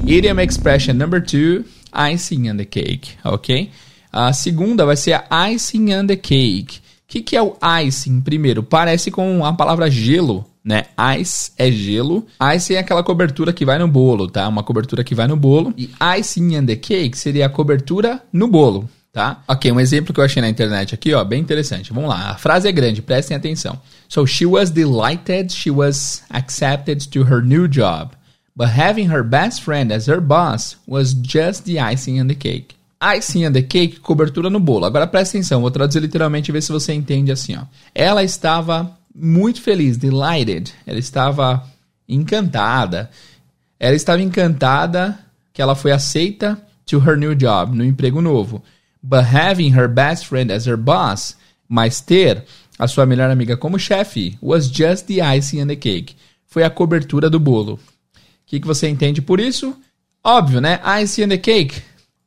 Idiom 0.04 0.40
expression 0.40 0.98
number 0.98 1.20
two, 1.20 1.64
icing 1.92 2.50
on 2.50 2.56
the 2.56 2.64
cake, 2.64 3.16
ok? 3.24 3.70
A 4.12 4.32
segunda 4.32 4.84
vai 4.84 4.96
ser 4.96 5.12
a 5.12 5.48
icing 5.52 5.94
on 5.94 6.08
the 6.08 6.16
cake. 6.16 6.78
O 6.78 6.80
que, 7.06 7.22
que 7.22 7.36
é 7.36 7.40
o 7.40 7.56
icing? 7.84 8.20
Primeiro, 8.22 8.60
parece 8.60 9.12
com 9.12 9.44
a 9.44 9.52
palavra 9.52 9.88
gelo, 9.88 10.44
né? 10.64 10.86
Ice 11.20 11.52
é 11.56 11.70
gelo. 11.70 12.26
Icing 12.56 12.74
é 12.74 12.78
aquela 12.78 13.04
cobertura 13.04 13.52
que 13.52 13.64
vai 13.64 13.78
no 13.78 13.86
bolo, 13.86 14.26
tá? 14.26 14.48
Uma 14.48 14.64
cobertura 14.64 15.04
que 15.04 15.14
vai 15.14 15.28
no 15.28 15.36
bolo. 15.36 15.72
E 15.78 15.90
icing 16.18 16.56
on 16.56 16.66
the 16.66 16.74
cake 16.74 17.16
seria 17.16 17.46
a 17.46 17.48
cobertura 17.48 18.20
no 18.32 18.48
bolo, 18.48 18.90
tá? 19.12 19.42
Ok, 19.48 19.70
um 19.72 19.80
exemplo 19.80 20.14
que 20.14 20.20
eu 20.20 20.24
achei 20.24 20.40
na 20.40 20.48
internet 20.48 20.94
aqui, 20.94 21.12
ó, 21.12 21.24
bem 21.24 21.40
interessante. 21.40 21.92
Vamos 21.92 22.10
lá, 22.10 22.30
a 22.30 22.36
frase 22.36 22.68
é 22.68 22.72
grande, 22.72 23.02
prestem 23.02 23.36
atenção. 23.36 23.80
So 24.08 24.26
she 24.26 24.46
was 24.46 24.70
delighted 24.70 25.52
she 25.52 25.70
was 25.70 26.22
accepted 26.30 27.08
to 27.10 27.22
her 27.22 27.42
new 27.42 27.66
job, 27.68 28.12
but 28.54 28.68
having 28.68 29.08
her 29.10 29.22
best 29.22 29.62
friend 29.62 29.92
as 29.92 30.06
her 30.06 30.20
boss 30.20 30.76
was 30.86 31.14
just 31.14 31.64
the 31.64 31.78
icing 31.78 32.20
on 32.20 32.28
the 32.28 32.34
cake. 32.34 32.74
Icing 33.02 33.46
on 33.46 33.52
the 33.52 33.62
cake, 33.62 34.00
cobertura 34.00 34.50
no 34.50 34.60
bolo. 34.60 34.84
Agora 34.84 35.06
presta 35.06 35.38
atenção, 35.38 35.62
vou 35.62 35.70
traduzir 35.70 36.00
literalmente 36.00 36.50
e 36.50 36.52
ver 36.52 36.62
se 36.62 36.70
você 36.70 36.92
entende 36.92 37.32
assim, 37.32 37.56
ó. 37.56 37.62
Ela 37.94 38.22
estava 38.22 38.94
muito 39.14 39.60
feliz, 39.62 39.96
delighted. 39.96 40.72
Ela 40.86 40.98
estava 40.98 41.64
encantada. 42.08 43.10
Ela 43.78 43.96
estava 43.96 44.20
encantada 44.20 45.18
que 45.52 45.62
ela 45.62 45.74
foi 45.74 45.92
aceita 45.92 46.60
to 46.84 46.98
her 46.98 47.16
new 47.16 47.34
job, 47.34 47.74
no 47.76 47.84
emprego 47.84 48.20
novo. 48.20 48.62
But 49.02 49.24
having 49.24 49.72
her 49.74 49.88
best 49.88 50.26
friend 50.26 50.52
as 50.52 50.66
her 50.66 50.76
boss, 50.76 51.36
mas 51.68 52.00
ter 52.00 52.44
a 52.78 52.86
sua 52.86 53.06
melhor 53.06 53.30
amiga 53.30 53.56
como 53.56 53.78
chefe, 53.78 54.38
was 54.40 54.70
just 54.70 55.06
the 55.06 55.20
icing 55.20 55.62
on 55.62 55.66
the 55.66 55.76
cake. 55.76 56.16
Foi 56.46 56.62
a 56.62 56.70
cobertura 56.70 57.30
do 57.30 57.38
bolo. 57.38 57.74
O 57.74 57.78
que, 58.46 58.60
que 58.60 58.66
você 58.66 58.88
entende 58.88 59.22
por 59.22 59.38
isso? 59.38 59.76
Óbvio, 60.24 60.60
né? 60.60 60.80
Icing 61.02 61.24
on 61.24 61.28
the 61.28 61.38
cake. 61.38 61.82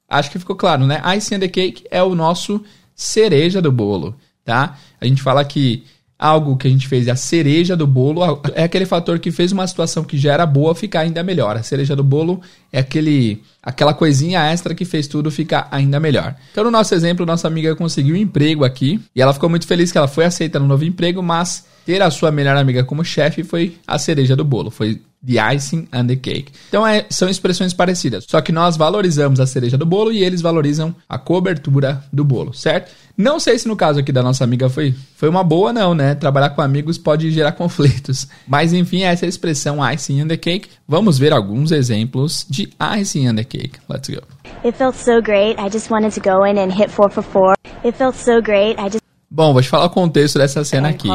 Acho 0.08 0.32
que 0.32 0.40
ficou 0.40 0.56
claro, 0.56 0.86
né? 0.86 1.02
Icing 1.18 1.36
on 1.36 1.40
the 1.40 1.48
cake 1.48 1.86
é 1.92 2.02
o 2.02 2.16
nosso 2.16 2.64
cereja 2.96 3.62
do 3.62 3.72
bolo, 3.72 4.16
tá? 4.46 4.78
A 5.02 5.06
gente 5.06 5.22
fala 5.22 5.44
que 5.44 5.84
algo 6.24 6.56
que 6.56 6.66
a 6.66 6.70
gente 6.70 6.88
fez, 6.88 7.10
a 7.10 7.18
cereja 7.18 7.76
do 7.76 7.86
bolo, 7.86 8.22
é 8.56 8.64
aquele 8.64 8.86
fator 8.86 9.20
que 9.20 9.30
fez 9.30 9.52
uma 9.52 9.68
situação 9.68 10.06
que 10.06 10.18
já 10.18 10.32
era 10.32 10.46
boa 10.46 10.74
ficar 10.74 11.02
ainda 11.02 11.22
melhor. 11.22 11.58
A 11.58 11.64
cereja 11.64 11.98
do 11.98 12.04
bolo 12.04 12.40
é 12.72 12.80
aquele, 12.80 13.44
aquela 13.62 13.94
coisinha 13.94 14.40
extra 14.50 14.74
que 14.74 14.86
fez 14.86 15.06
tudo 15.06 15.30
ficar 15.30 15.68
ainda 15.70 16.00
melhor. 16.00 16.34
Então, 16.54 16.64
no 16.64 16.72
nosso 16.72 16.96
exemplo, 16.96 17.26
nossa 17.26 17.46
amiga 17.46 17.76
conseguiu 17.76 18.16
um 18.16 18.18
emprego 18.18 18.64
aqui 18.64 19.02
e 19.14 19.22
ela 19.22 19.34
ficou 19.34 19.50
muito 19.50 19.68
feliz 19.68 19.92
que 19.92 19.98
ela 19.98 20.08
foi 20.08 20.24
aceita 20.24 20.60
no 20.60 20.66
novo 20.66 20.86
emprego, 20.86 21.22
mas 21.22 21.66
ter 21.86 22.02
a 22.02 22.10
sua 22.10 22.32
melhor 22.32 22.56
amiga 22.56 22.86
como 22.86 23.04
chefe 23.04 23.44
foi 23.44 23.76
a 23.86 24.00
cereja 24.00 24.34
do 24.34 24.46
bolo, 24.46 24.72
foi 24.72 25.02
The 25.26 25.40
icing 25.56 25.88
and 25.92 26.08
the 26.08 26.16
cake. 26.16 26.52
Então 26.68 26.86
é, 26.86 27.06
são 27.10 27.30
expressões 27.30 27.74
parecidas, 27.74 28.26
só 28.28 28.42
que 28.42 28.52
nós 28.52 28.76
valorizamos 28.76 29.40
a 29.40 29.48
cereja 29.48 29.78
do 29.78 29.86
bolo 29.86 30.12
e 30.12 30.24
eles 30.24 30.42
valorizam 30.42 30.94
a 31.08 31.18
cobertura 31.18 32.04
do 32.12 32.26
bolo, 32.26 32.54
certo? 32.54 32.92
Não 33.16 33.40
sei 33.40 33.60
se 33.60 33.68
no 33.68 33.76
caso 33.76 34.00
aqui 34.00 34.12
da 34.12 34.24
nossa 34.24 34.44
amiga 34.44 34.70
foi, 34.70 34.94
foi 35.16 35.30
uma 35.30 35.44
boa, 35.44 35.72
não, 35.72 35.94
né? 35.94 36.16
Trabalhar 36.16 36.50
com 36.50 36.62
amigos 36.62 36.98
pode 36.98 37.32
gerar 37.32 37.52
conflitos. 37.54 38.28
Mas 38.48 38.74
enfim, 38.74 39.04
essa 39.04 39.26
é 39.26 39.28
a 39.28 39.30
expressão 39.30 39.78
icing 39.92 40.24
on 40.24 40.28
the 40.28 40.38
cake. 40.38 40.70
Vamos 40.88 41.20
ver 41.20 41.32
alguns 41.32 41.72
exemplos 41.72 42.46
de 42.50 42.70
icing 43.00 43.30
on 43.30 43.36
the 43.36 43.44
cake. 43.44 43.74
Let's 43.88 44.10
go. 44.10 44.22
It 44.66 44.78
felt 44.78 44.96
so 44.96 45.22
great. 45.22 45.60
I 45.60 45.70
just 45.72 45.92
wanted 45.92 46.14
to 46.14 46.22
go 46.22 46.46
in 46.46 46.58
and 46.58 46.72
hit 46.72 46.90
four 46.90 47.10
for 47.12 47.24
four. 47.24 47.54
It 47.84 47.96
felt 47.96 48.16
so 48.16 48.42
great. 48.42 48.80
I 48.80 48.90
just 48.90 49.04
Bom, 49.30 49.52
vou 49.52 49.64
te 49.64 49.70
falar 49.70 49.86
o 49.86 49.90
contexto 49.90 50.38
dessa 50.38 50.64
cena 50.64 50.90
aqui. 50.90 51.08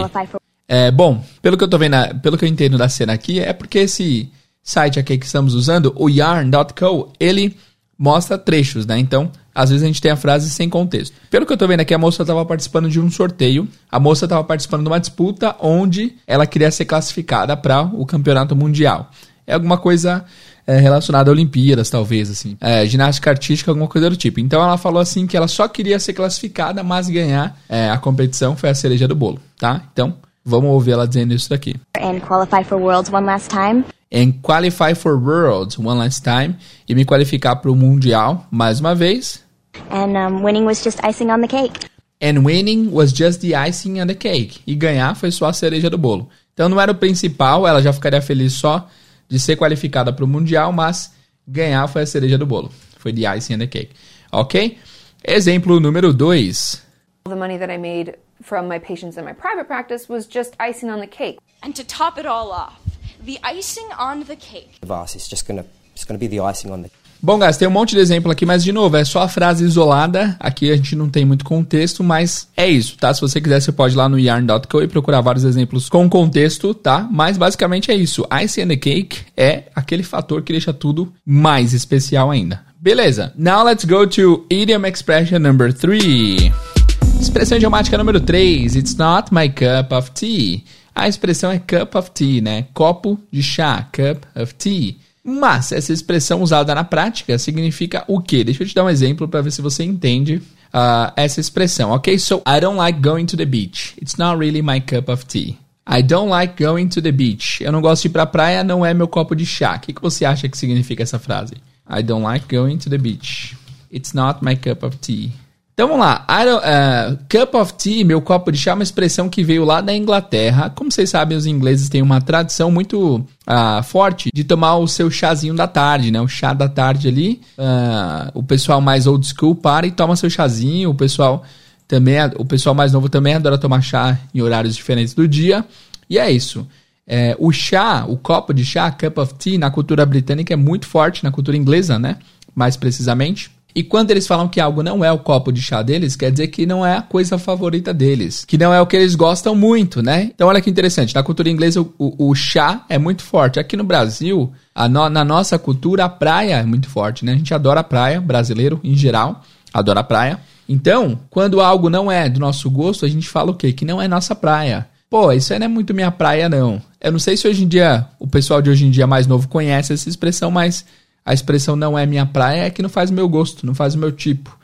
É, 0.69 0.91
bom, 0.91 1.25
pelo 1.41 1.57
que 1.57 1.65
eu 1.65 1.69
tô 1.69 1.79
vendo, 1.79 1.97
pelo 2.23 2.37
que 2.37 2.45
eu 2.45 2.49
entendo 2.49 2.77
da 2.77 2.91
cena 2.91 3.15
aqui, 3.15 3.41
é 3.41 3.55
porque 3.55 3.79
esse 3.79 4.31
site 4.63 5.01
aqui 5.01 5.17
que 5.17 5.25
estamos 5.25 5.55
usando, 5.55 5.95
o 5.97 6.11
yarn.co, 6.11 7.11
ele 7.19 7.57
mostra 7.99 8.37
trechos, 8.37 8.85
né? 8.85 8.99
Então, 8.99 9.33
às 9.55 9.71
vezes 9.71 9.83
a 9.83 9.87
gente 9.87 10.01
tem 10.01 10.13
a 10.13 10.17
frase 10.17 10.51
sem 10.51 10.69
contexto. 10.69 11.17
Pelo 11.31 11.47
que 11.47 11.53
eu 11.53 11.57
tô 11.57 11.67
vendo 11.67 11.81
aqui, 11.81 11.95
a 11.95 11.99
moça 11.99 12.23
estava 12.23 12.45
participando 12.45 12.89
de 12.89 13.01
um 13.01 13.11
sorteio, 13.11 13.67
a 13.91 13.99
moça 13.99 14.27
estava 14.27 14.45
participando 14.45 14.83
de 14.83 14.89
uma 14.89 15.01
disputa 15.01 15.57
onde 15.59 16.15
ela 16.27 16.47
queria 16.47 16.71
ser 16.71 16.85
classificada 16.85 17.57
para 17.57 17.83
o 17.83 18.05
campeonato 18.05 18.55
mundial. 18.55 19.11
É 19.47 19.55
alguma 19.55 19.79
coisa 19.79 20.25
é, 20.67 20.77
relacionada 20.77 21.31
a 21.31 21.33
Olimpíadas, 21.33 21.89
talvez, 21.89 22.31
assim. 22.31 22.57
É, 22.61 22.85
ginástica 22.85 23.31
artística, 23.31 23.71
alguma 23.71 23.89
coisa 23.89 24.11
do 24.11 24.17
tipo. 24.17 24.39
Então 24.39 24.63
ela 24.63 24.77
falou 24.77 25.01
assim 25.01 25.27
que 25.27 25.37
ela 25.37 25.49
só 25.49 25.67
queria 25.67 25.99
ser 25.99 26.13
classificada, 26.13 26.83
mas 26.83 27.09
ganhar 27.09 27.59
é, 27.69 27.89
a 27.89 27.97
competição 27.97 28.55
foi 28.55 28.69
a 28.69 28.75
cereja 28.75 29.09
do 29.09 29.17
bolo, 29.17 29.41
tá? 29.59 29.83
Então, 29.91 30.15
vamos 30.49 30.71
ouvir 30.71 30.93
ela 30.93 31.07
dizendo 31.07 31.35
isso 31.35 31.51
daqui. 31.51 31.75
and 32.01 32.21
qualify 32.21 32.65
for 32.65 32.79
worlds 32.79 33.11
one 33.13 33.27
last 33.27 33.49
time. 33.51 33.85
And 34.11 34.33
qualify 34.43 34.95
for 34.95 35.19
Worlds 35.19 35.79
one 35.79 35.99
last 35.99 36.25
time. 36.25 36.57
E 36.89 36.95
me 36.95 37.05
qualificar 37.05 37.57
para 37.57 37.71
o 37.71 37.77
Mundial 37.77 38.47
mais 38.51 38.81
uma 38.81 38.95
vez. 38.95 39.45
And 39.91 40.17
um, 40.17 40.43
winning 40.43 40.65
was 40.65 40.83
just 40.83 40.99
icing 41.05 41.31
on 41.31 41.43
the 41.43 41.47
cake. 41.47 41.79
And 42.23 42.43
winning 42.43 42.91
was 42.91 43.13
just 43.13 43.43
the 43.43 43.55
icing 43.55 44.01
on 44.01 44.07
the 44.07 44.15
cake. 44.15 44.61
E 44.67 44.75
ganhar 44.75 45.15
foi 45.15 45.31
só 45.31 45.47
a 45.47 45.53
cereja 45.53 45.91
do 45.91 45.99
bolo. 45.99 46.31
Então 46.55 46.71
não 46.71 46.81
era 46.81 46.91
o 46.91 46.95
principal, 46.95 47.69
ela 47.69 47.83
já 47.83 47.93
ficaria 47.93 48.23
feliz 48.23 48.55
só 48.55 48.89
de 49.29 49.39
ser 49.39 49.57
qualificada 49.57 50.11
para 50.11 50.25
o 50.25 50.29
Mundial, 50.29 50.73
mas 50.73 51.13
ganhar 51.47 51.87
foi 51.87 52.03
a 52.03 52.07
cereja 52.07 52.39
do 52.39 52.47
bolo. 52.47 52.73
Foi 52.97 53.13
the 53.13 53.27
icing 53.37 53.57
on 53.57 53.59
the 53.59 53.67
cake. 53.67 53.91
Ok? 54.33 54.79
Exemplo 55.23 55.79
número 55.79 56.15
2. 56.15 56.83
the 57.29 57.37
money 57.37 57.59
that 57.59 57.71
I 57.71 57.77
made 57.77 58.15
from 58.49 58.67
my 58.67 58.79
patients 58.79 59.19
in 59.19 59.25
my 59.25 59.35
private 59.35 59.67
practice 59.67 60.09
was 60.09 60.27
just 60.27 60.57
icing 60.59 60.91
on 60.91 61.01
the 61.01 61.07
cake. 61.07 61.39
And 61.63 61.75
to 61.77 61.85
top 61.85 62.19
it 62.19 62.27
all 62.27 62.51
off, 62.51 62.81
the 63.23 63.39
icing 63.43 63.89
on 63.99 64.25
the 64.25 64.37
cake. 64.37 64.79
It's 64.83 65.29
just 65.29 65.47
gonna 65.47 65.65
it's 65.93 66.05
gonna 66.05 66.19
be 66.19 66.29
the 66.29 66.41
icing 66.41 66.71
on 66.71 66.83
the 66.83 66.91
Bom, 67.21 67.37
guys, 67.41 67.57
tem 67.57 67.67
um 67.67 67.73
monte 67.73 67.97
de 67.97 68.01
exemplo 68.01 68.31
aqui, 68.31 68.47
mas 68.47 68.63
de 68.63 68.71
novo, 68.71 68.97
é 68.97 69.05
só 69.05 69.23
a 69.23 69.29
frase 69.29 69.65
isolada. 69.65 70.37
Aqui 70.39 70.71
a 70.71 70.77
gente 70.77 70.95
não 70.95 71.09
tem 71.09 71.25
muito 71.25 71.45
contexto, 71.45 72.05
mas 72.05 72.47
é 72.57 72.69
isso, 72.69 72.97
tá? 72.97 73.13
Se 73.13 73.21
você 73.21 73.41
quiser, 73.41 73.61
você 73.61 73.73
pode 73.73 73.95
ir 73.95 73.97
lá 73.97 74.09
no 74.09 74.21
yarn.co 74.21 74.83
e 74.83 74.87
procurar 74.87 75.21
vários 75.21 75.43
exemplos 75.43 75.89
com 75.89 76.09
contexto, 76.09 76.73
tá? 76.73 77.09
Mas 77.11 77.37
basicamente 77.37 77.91
é 77.91 77.95
isso. 77.97 78.25
Ice 78.41 78.63
and 78.63 78.69
the 78.69 78.77
cake 78.77 79.23
é 79.37 79.65
aquele 79.75 80.05
fator 80.05 80.43
que 80.43 80.53
deixa 80.53 80.73
tudo 80.73 81.13
mais 81.27 81.73
especial 81.73 82.31
ainda. 82.31 82.65
Beleza. 82.81 83.33
Now 83.37 83.65
let's 83.65 83.85
go 83.85 84.07
to 84.07 84.47
idiom 84.49 84.87
expression 84.87 85.41
number 85.41 85.75
3. 85.75 86.78
Expressão 87.21 87.57
idiomática 87.57 87.99
número 87.99 88.21
3. 88.21 88.77
It's 88.77 88.95
not 88.95 89.35
my 89.35 89.49
cup 89.49 89.93
of 89.93 90.11
tea. 90.13 90.65
A 90.95 91.09
expressão 91.09 91.51
é 91.51 91.59
cup 91.59 91.95
of 91.95 92.11
tea, 92.13 92.41
né? 92.41 92.67
Copo 92.73 93.19
de 93.31 93.43
chá, 93.43 93.89
cup 93.93 94.25
of 94.41 94.55
tea. 94.55 94.97
Mas 95.25 95.73
essa 95.73 95.93
expressão 95.93 96.41
usada 96.43 96.75
na 96.75 96.85
prática 96.85 97.39
significa 97.39 98.05
o 98.09 98.21
quê? 98.21 98.43
Deixa 98.43 98.63
eu 98.63 98.69
te 98.69 98.75
dar 98.75 98.85
um 98.85 98.91
exemplo 98.91 99.29
para 99.29 99.43
ver 99.43 99.51
se 99.51 99.61
você 99.61 99.85
entende 99.85 100.37
uh, 100.73 101.13
essa 101.17 101.41
expressão, 101.41 101.91
ok? 101.91 102.19
So, 102.19 102.43
I 102.47 102.61
don't 102.61 102.79
like 102.79 103.01
going 103.01 103.27
to 103.27 103.37
the 103.37 103.45
beach. 103.45 103.95
It's 104.01 104.17
not 104.17 104.39
really 104.39 104.63
my 104.63 104.81
cup 104.81 105.09
of 105.09 105.27
tea. 105.27 105.59
I 105.87 106.03
don't 106.03 106.31
like 106.31 106.63
going 106.63 106.89
to 106.89 107.03
the 107.03 107.13
beach. 107.13 107.63
Eu 107.63 107.73
não 107.73 107.81
gosto 107.81 108.03
de 108.03 108.09
ir 108.09 108.13
pra 108.13 108.27
praia, 108.27 108.63
não 108.63 108.85
é 108.85 108.95
meu 108.95 109.09
copo 109.09 109.35
de 109.35 109.45
chá. 109.45 109.77
O 109.77 109.81
que, 109.81 109.93
que 109.93 110.03
você 110.03 110.25
acha 110.25 110.49
que 110.49 110.57
significa 110.57 111.03
essa 111.03 111.19
frase? 111.19 111.55
I 111.91 112.03
don't 112.03 112.25
like 112.25 112.55
going 112.55 112.79
to 112.79 112.91
the 112.91 112.99
beach. 112.99 113.57
It's 113.93 114.13
not 114.13 114.45
my 114.45 114.55
cup 114.55 114.83
of 114.83 114.97
tea. 114.99 115.33
Então 115.79 115.87
vamos 115.87 116.05
lá. 116.05 116.27
Uh, 116.29 117.19
cup 117.31 117.55
of 117.55 117.73
tea, 117.75 118.05
meu 118.05 118.21
copo 118.21 118.51
de 118.51 118.59
chá, 118.59 118.73
é 118.73 118.75
uma 118.75 118.83
expressão 118.83 119.29
que 119.29 119.45
veio 119.45 119.65
lá 119.65 119.81
da 119.81 119.95
Inglaterra. 119.95 120.69
Como 120.71 120.91
vocês 120.91 121.09
sabem, 121.09 121.39
os 121.39 121.47
ingleses 121.47 121.89
têm 121.89 122.03
uma 122.03 122.21
tradição 122.21 122.69
muito 122.69 123.19
uh, 123.47 123.83
forte 123.85 124.29
de 124.35 124.43
tomar 124.43 124.77
o 124.79 124.89
seu 124.89 125.09
chazinho 125.09 125.55
da 125.55 125.69
tarde, 125.69 126.11
né? 126.11 126.21
O 126.21 126.27
chá 126.27 126.53
da 126.53 126.69
tarde 126.69 127.07
ali. 127.07 127.41
Uh, 127.57 128.29
o 128.35 128.43
pessoal 128.43 128.81
mais 128.81 129.07
old 129.07 129.25
school 129.25 129.55
para 129.55 129.87
e 129.87 129.93
toma 129.93 130.17
seu 130.17 130.29
chazinho. 130.29 130.91
O 130.91 130.95
pessoal 130.97 131.45
também, 131.87 132.17
o 132.37 132.45
pessoal 132.45 132.75
mais 132.75 132.93
novo 132.93 133.09
também 133.09 133.35
adora 133.35 133.57
tomar 133.57 133.81
chá 133.81 134.19
em 134.35 134.43
horários 134.43 134.75
diferentes 134.75 135.15
do 135.15 135.29
dia. 135.29 135.65
E 136.11 136.19
é 136.19 136.29
isso. 136.29 136.67
É, 137.07 137.37
o 137.39 137.53
chá, 137.53 138.05
o 138.05 138.17
copo 138.17 138.53
de 138.53 138.65
chá, 138.65 138.91
cup 138.91 139.17
of 139.17 139.35
tea, 139.35 139.57
na 139.57 139.71
cultura 139.71 140.05
britânica 140.05 140.53
é 140.53 140.57
muito 140.57 140.89
forte, 140.89 141.23
na 141.23 141.31
cultura 141.31 141.57
inglesa, 141.57 142.01
né? 142.01 142.17
Mais 142.53 142.77
precisamente. 142.77 143.57
E 143.75 143.83
quando 143.83 144.11
eles 144.11 144.27
falam 144.27 144.49
que 144.49 144.61
algo 144.61 144.83
não 144.83 145.05
é 145.05 145.13
o 145.13 145.19
copo 145.19 145.53
de 145.53 145.63
chá 145.63 145.83
deles, 145.83 146.17
quer 146.17 146.31
dizer 146.33 146.49
que 146.49 146.67
não 146.67 146.85
é 146.85 146.97
a 146.97 147.03
coisa 147.03 147.39
favorita 147.39 147.93
deles, 147.93 148.45
que 148.45 148.59
não 148.59 148.73
é 148.73 148.81
o 148.81 148.87
que 148.87 148.97
eles 148.97 149.15
gostam 149.15 149.55
muito, 149.55 150.03
né? 150.03 150.31
Então 150.35 150.49
olha 150.49 150.61
que 150.61 150.71
interessante, 150.71 151.15
na 151.15 151.23
cultura 151.23 151.51
inglesa 151.51 151.81
o, 151.81 151.91
o, 151.99 152.35
chá 152.35 152.85
é 152.89 152.99
muito 152.99 153.23
forte. 153.23 153.61
Aqui 153.61 153.77
no 153.77 153.85
Brasil, 153.85 154.53
no, 154.91 155.09
na 155.09 155.25
nossa 155.25 155.59
cultura, 155.59 156.05
a 156.05 156.09
praia 156.09 156.57
é 156.57 156.65
muito 156.65 156.89
forte, 156.89 157.25
né? 157.25 157.33
A 157.33 157.37
gente 157.37 157.55
adora 157.55 157.81
a 157.81 157.85
praia, 157.85 158.21
brasileiro 158.21 158.81
em 158.83 158.97
geral, 158.97 159.43
adora 159.73 160.01
a 160.01 160.05
praia. 160.05 160.41
Então, 160.69 161.19
quando 161.31 161.61
algo 161.61 161.89
não 161.89 162.11
é 162.11 162.29
do 162.29 162.41
nosso 162.41 162.71
gosto, 162.71 163.05
a 163.05 163.09
gente 163.09 163.29
fala 163.29 163.53
o 163.53 163.55
quê? 163.55 163.73
Que 163.73 163.85
não 163.85 164.03
é 164.03 164.09
nossa 164.09 164.35
praia. 164.35 164.89
Pô, 165.09 165.33
isso 165.33 165.53
aí 165.53 165.59
não 165.59 165.65
é 165.65 165.69
muito 165.69 165.95
minha 165.95 166.11
praia, 166.11 166.49
não. 166.49 166.83
Eu 167.01 167.13
não 167.13 167.19
sei 167.19 167.37
se 167.37 167.49
hoje 167.49 167.65
em 167.65 167.69
dia, 167.69 168.07
o 168.19 168.27
pessoal 168.27 168.61
de 168.61 168.69
hoje 168.69 168.85
em 168.85 168.91
dia 168.91 169.07
mais 169.07 169.27
novo 169.27 169.49
conhece 169.49 169.93
essa 169.93 170.09
expressão, 170.09 170.51
mas 170.51 170.85
a 171.29 171.35
expressão 171.35 171.77
não 171.77 171.99
é 171.99 172.07
minha 172.07 172.25
praia 172.25 172.63
é 172.63 172.71
que 172.71 172.81
não 172.81 172.89
faz 172.89 173.11
o 173.11 173.13
meu 173.13 173.29
gosto, 173.29 173.67
não 173.67 173.75
faz 173.75 173.95
o 173.95 173.99
meu 173.99 174.11
tipo. 174.11 174.59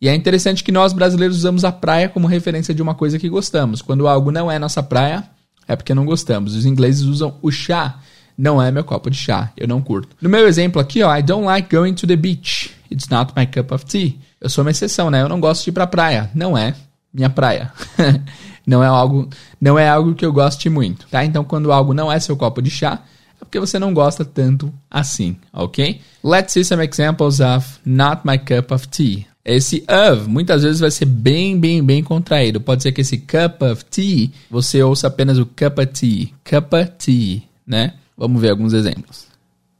E 0.00 0.08
é 0.08 0.14
interessante 0.14 0.64
que 0.64 0.72
nós 0.72 0.94
brasileiros 0.94 1.36
usamos 1.36 1.62
a 1.62 1.70
praia 1.70 2.08
como 2.08 2.26
referência 2.26 2.72
de 2.72 2.80
uma 2.80 2.94
coisa 2.94 3.18
que 3.18 3.28
gostamos. 3.28 3.82
Quando 3.82 4.08
algo 4.08 4.30
não 4.30 4.50
é 4.50 4.58
nossa 4.58 4.82
praia, 4.82 5.24
é 5.68 5.76
porque 5.76 5.92
não 5.92 6.06
gostamos. 6.06 6.54
Os 6.54 6.64
ingleses 6.64 7.02
usam 7.02 7.34
o 7.42 7.50
chá. 7.50 7.98
Não 8.36 8.62
é 8.62 8.70
meu 8.70 8.82
copo 8.82 9.10
de 9.10 9.18
chá, 9.18 9.52
eu 9.58 9.68
não 9.68 9.82
curto. 9.82 10.16
No 10.18 10.30
meu 10.30 10.48
exemplo 10.48 10.80
aqui, 10.80 11.02
ó, 11.02 11.14
I 11.14 11.22
don't 11.22 11.44
like 11.44 11.74
going 11.74 11.92
to 11.92 12.06
the 12.06 12.16
beach. 12.16 12.70
It's 12.90 13.10
not 13.10 13.34
my 13.36 13.46
cup 13.46 13.70
of 13.72 13.84
tea. 13.84 14.18
Eu 14.40 14.48
sou 14.48 14.64
uma 14.64 14.70
exceção, 14.70 15.10
né? 15.10 15.20
Eu 15.20 15.28
não 15.28 15.38
gosto 15.38 15.64
de 15.64 15.70
ir 15.70 15.74
pra 15.74 15.86
praia. 15.86 16.30
Não 16.34 16.56
é 16.56 16.74
minha 17.12 17.28
praia. 17.28 17.70
não 18.66 18.82
é 18.82 18.86
algo, 18.86 19.28
não 19.60 19.78
é 19.78 19.86
algo 19.86 20.14
que 20.14 20.24
eu 20.24 20.32
goste 20.32 20.70
muito, 20.70 21.06
tá? 21.10 21.22
Então, 21.26 21.44
quando 21.44 21.70
algo 21.70 21.92
não 21.92 22.10
é 22.10 22.18
seu 22.18 22.38
copo 22.38 22.62
de 22.62 22.70
chá, 22.70 23.02
é 23.40 23.44
porque 23.44 23.60
você 23.60 23.78
não 23.78 23.92
gosta 23.92 24.24
tanto 24.24 24.72
assim, 24.90 25.36
ok? 25.52 26.00
Let's 26.24 26.52
see 26.52 26.64
some 26.64 26.84
examples 26.84 27.40
of 27.40 27.66
not 27.84 28.22
my 28.24 28.38
cup 28.38 28.72
of 28.72 28.88
tea. 28.88 29.26
Esse 29.44 29.84
of 29.88 30.28
muitas 30.28 30.62
vezes 30.62 30.80
vai 30.80 30.90
ser 30.90 31.04
bem, 31.04 31.58
bem, 31.58 31.84
bem 31.84 32.02
contraído. 32.02 32.60
Pode 32.60 32.82
ser 32.82 32.92
que 32.92 33.02
esse 33.02 33.18
cup 33.18 33.62
of 33.62 33.84
tea 33.84 34.30
você 34.50 34.82
ouça 34.82 35.06
apenas 35.06 35.38
o 35.38 35.46
cup 35.46 35.78
of 35.78 35.86
tea, 35.86 36.28
cup 36.44 36.72
of 36.72 36.90
tea, 36.98 37.42
né? 37.66 37.94
Vamos 38.16 38.40
ver 38.40 38.50
alguns 38.50 38.72
exemplos. 38.72 39.26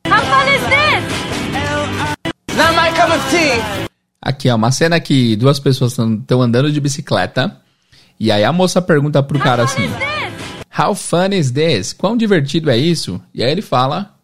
How 0.06 0.18
fun 0.18 0.46
is 0.54 0.62
this? 0.62 1.36
Not 2.56 2.72
my 2.74 2.90
cup 2.94 3.10
of 3.10 3.30
tea. 3.30 3.86
Aqui 4.20 4.48
é 4.48 4.54
uma 4.54 4.70
cena 4.70 5.00
que 5.00 5.36
duas 5.36 5.58
pessoas 5.58 5.92
estão 5.92 6.42
andando 6.42 6.70
de 6.70 6.80
bicicleta 6.80 7.56
e 8.18 8.30
aí 8.30 8.44
a 8.44 8.52
moça 8.52 8.80
pergunta 8.80 9.22
pro 9.22 9.38
cara 9.38 9.64
assim: 9.64 9.88
How 10.78 10.94
fun 10.94 11.32
is 11.32 11.52
this? 11.52 11.94
Quão 11.94 12.18
divertido 12.18 12.70
é 12.70 12.76
isso? 12.76 13.18
E 13.32 13.42
aí 13.42 13.50
ele 13.50 13.62
fala: 13.62 14.14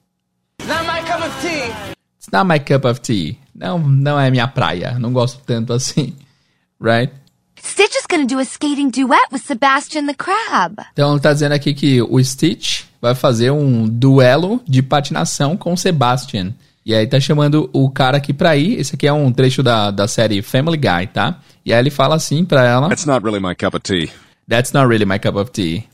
Not 0.67 0.83
my 0.83 1.01
cup 1.01 1.27
of 1.27 1.41
tea. 1.41 1.95
It's 2.19 2.29
not 2.31 2.47
my 2.47 2.61
cup 2.61 2.85
of 2.85 3.01
tea. 3.01 3.39
Não, 3.55 3.79
não 3.79 4.21
é 4.21 4.31
minha 4.31 4.47
praia. 4.47 4.99
Não 4.99 5.13
gosto 5.13 5.41
tanto 5.47 5.73
assim. 5.73 6.15
Right? 6.79 7.13
Stitch 7.65 7.95
is 7.95 8.07
gonna 8.11 8.27
do 8.27 8.41
a 8.41 8.43
skating 8.43 8.91
duet 8.91 9.29
with 9.33 9.43
Sebastian 9.47 10.07
the 10.07 10.15
Crab. 10.15 10.83
Então 10.93 11.13
ele 11.13 11.21
tá 11.21 11.33
dizendo 11.33 11.53
aqui 11.53 11.73
que 11.73 12.03
o 12.03 12.23
Stitch 12.23 12.83
vai 13.01 13.15
fazer 13.15 13.53
um 13.53 13.89
duelo 13.89 14.61
de 14.67 14.83
patinação 14.83 15.57
com 15.57 15.73
o 15.73 15.77
Sebastian. 15.77 16.53
E 16.85 16.93
aí 16.93 17.07
tá 17.07 17.21
chamando 17.21 17.71
o 17.73 17.89
cara 17.89 18.17
aqui 18.17 18.33
pra 18.33 18.57
ir. 18.57 18.81
Esse 18.81 18.97
aqui 18.97 19.07
é 19.07 19.13
um 19.13 19.33
trecho 19.33 19.63
da, 19.63 19.93
da 19.93 20.09
série 20.09 20.43
Family 20.43 20.77
Guy, 20.77 21.07
tá? 21.15 21.39
E 21.65 21.73
aí 21.73 21.79
ele 21.79 21.91
fala 21.91 22.17
assim 22.17 22.45
pra 22.45 22.67
ela: 22.67 22.89
That's 22.89 23.07
not 23.07 23.25
really 23.25 23.41
my 23.41 23.55
cup 23.55 23.75
of 23.75 23.81
tea. 23.81 24.11
That's 24.49 24.73
not 24.73 24.89
really 24.89 25.07
my 25.07 25.21
cup 25.21 25.37
of 25.37 25.53
tea. 25.53 25.87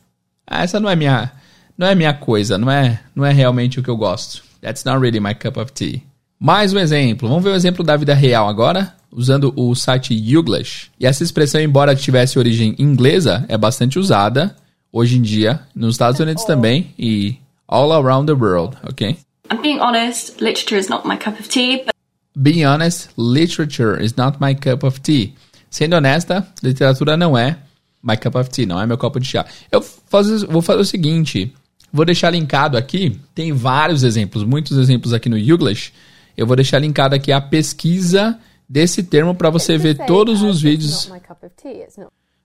Ah, 0.49 0.63
essa 0.63 0.81
não 0.81 0.89
é 0.89 0.97
minha, 0.97 1.31
não 1.77 1.87
é 1.87 1.95
minha 1.95 2.15
coisa, 2.15 2.57
não 2.57 2.71
é, 2.71 3.01
não 3.15 3.25
é 3.25 3.33
realmente 3.33 3.79
o 3.79 3.83
que 3.83 3.91
eu 3.91 3.97
gosto. 3.97 4.43
That's 4.63 4.85
not 4.85 4.99
really 4.99 5.21
my 5.21 5.35
cup 5.35 5.59
of 5.59 5.73
tea. 5.73 6.03
Mais 6.41 6.73
um 6.73 6.79
exemplo. 6.79 7.29
Vamos 7.29 7.45
ver 7.45 7.51
o 7.51 7.55
exemplo 7.55 7.85
da 7.85 7.97
vida 7.97 8.15
real 8.15 8.49
agora, 8.49 8.95
usando 9.13 9.53
o 9.57 9.75
site 9.75 10.15
Youglish. 10.15 10.91
E 10.99 11.07
essa 11.07 11.23
expressão, 11.23 11.61
embora 11.61 11.95
tivesse 11.95 12.39
origem 12.39 12.75
inglesa, 12.79 13.45
é 13.49 13.59
bastante 13.59 13.99
usada 13.99 14.57
hoje 14.91 15.19
em 15.19 15.23
dia 15.23 15.61
nos 15.75 15.95
Estados 15.95 16.19
Unidos 16.19 16.45
também 16.45 16.95
e 16.99 17.37
all 17.67 17.93
around 17.93 18.27
the 18.27 18.33
world, 18.33 18.77
ok? 18.89 19.19
I'm 19.51 19.61
being 19.61 19.81
honest, 19.81 20.41
literature 20.41 20.79
is 20.79 20.89
not 20.89 21.07
my 21.07 21.17
cup 21.17 21.39
of 21.39 21.49
tea, 21.49 21.83
but 21.85 21.93
Being 22.41 22.65
honest, 22.65 23.11
literature 23.17 24.01
is 24.01 24.15
not 24.15 24.39
my 24.41 24.55
cup 24.55 24.85
of 24.85 25.01
tea. 25.01 25.35
Sendo 25.69 25.97
honesta, 25.97 26.47
literatura 26.63 27.17
não 27.17 27.37
é 27.37 27.59
my 28.03 28.17
cup 28.17 28.35
of 28.37 28.51
tea, 28.51 28.67
não 28.67 28.81
é 28.81 28.87
meu 28.87 28.97
copo 28.99 29.19
de 29.21 29.27
chá. 29.27 29.45
Eu 29.71 29.81
faço- 29.83 30.47
vou 30.47 30.63
fazer 30.63 30.81
o 30.81 30.85
seguinte, 30.85 31.53
vou 31.93 32.05
deixar 32.05 32.31
linkado 32.31 32.77
aqui, 32.77 33.19
tem 33.35 33.53
vários 33.53 34.03
exemplos, 34.03 34.45
muitos 34.45 34.77
exemplos 34.79 35.13
aqui 35.13 35.29
no 35.29 35.37
Youglish. 35.39 35.93
Eu 36.37 36.47
vou 36.47 36.55
deixar 36.57 36.79
linkado 36.79 37.15
aqui 37.15 37.33
a 37.33 37.41
pesquisa 37.41 38.39
desse 38.69 39.03
termo 39.03 39.35
para 39.35 39.51
você 39.51 39.77
ver 39.79 39.97
todos 40.07 40.43
os 40.43 40.61
vídeos, 40.61 41.07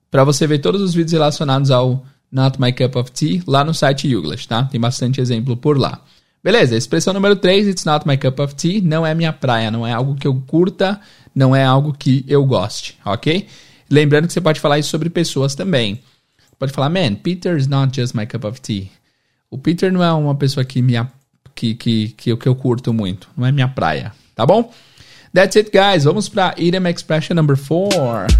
para 0.10 0.24
você 0.24 0.48
ver 0.48 0.60
todos 0.60 0.82
os 0.82 0.94
vídeos 0.94 1.12
relacionados 1.14 1.70
ao 1.72 2.04
Not 2.32 2.60
My 2.60 2.72
Cup 2.74 2.96
of 2.96 3.12
Tea 3.12 3.42
lá 3.46 3.64
no 3.64 3.74
site 3.74 4.08
Youglish, 4.08 4.48
tá? 4.48 4.64
Tem 4.64 4.80
bastante 4.80 5.22
exemplo 5.22 5.56
por 5.56 5.78
lá. 5.78 6.02
Beleza, 6.44 6.76
expressão 6.76 7.14
número 7.14 7.36
3, 7.36 7.68
it's 7.68 7.86
not 7.86 8.06
my 8.08 8.18
cup 8.18 8.38
of 8.40 8.54
tea, 8.56 8.82
não 8.84 9.06
é 9.06 9.16
minha 9.16 9.32
praia, 9.32 9.72
não 9.72 9.88
é 9.88 9.94
algo 9.94 10.14
que 10.16 10.28
eu 10.28 10.36
curta, 10.46 11.00
não 11.34 11.56
é 11.56 11.64
algo 11.64 11.94
que 11.98 12.26
eu 12.28 12.44
goste, 12.46 12.98
ok? 13.06 13.48
Lembrando 13.94 14.26
que 14.26 14.34
você 14.34 14.42
pode 14.42 14.60
falar 14.60 14.80
isso 14.80 14.90
sobre 14.90 15.08
pessoas 15.08 15.54
também. 15.54 16.02
Pode 16.58 16.74
falar, 16.74 16.90
man, 16.90 17.14
Peter 17.14 17.56
is 17.56 17.68
not 17.68 17.96
just 17.96 18.16
my 18.16 18.26
cup 18.26 18.44
of 18.44 18.60
tea. 18.60 18.90
O 19.52 19.58
Peter 19.60 19.92
não 19.92 20.04
é 20.04 20.12
uma 20.12 20.34
pessoa 20.34 20.66
que, 20.66 20.82
me, 20.82 20.94
que, 21.54 21.76
que, 21.76 22.10
que, 22.10 22.32
eu, 22.32 22.38
que 22.38 22.50
eu 22.50 22.56
curto 22.56 22.92
muito, 22.92 23.30
não 23.38 23.46
é 23.46 23.52
minha 23.52 23.68
praia, 23.68 24.12
tá 24.34 24.48
bom? 24.48 24.74
That's 25.32 25.56
it, 25.58 25.70
guys. 25.70 26.06
Vamos 26.06 26.28
para 26.28 26.56
idiom 26.58 26.88
expression 26.88 27.36
number 27.36 27.56
4. 27.56 28.36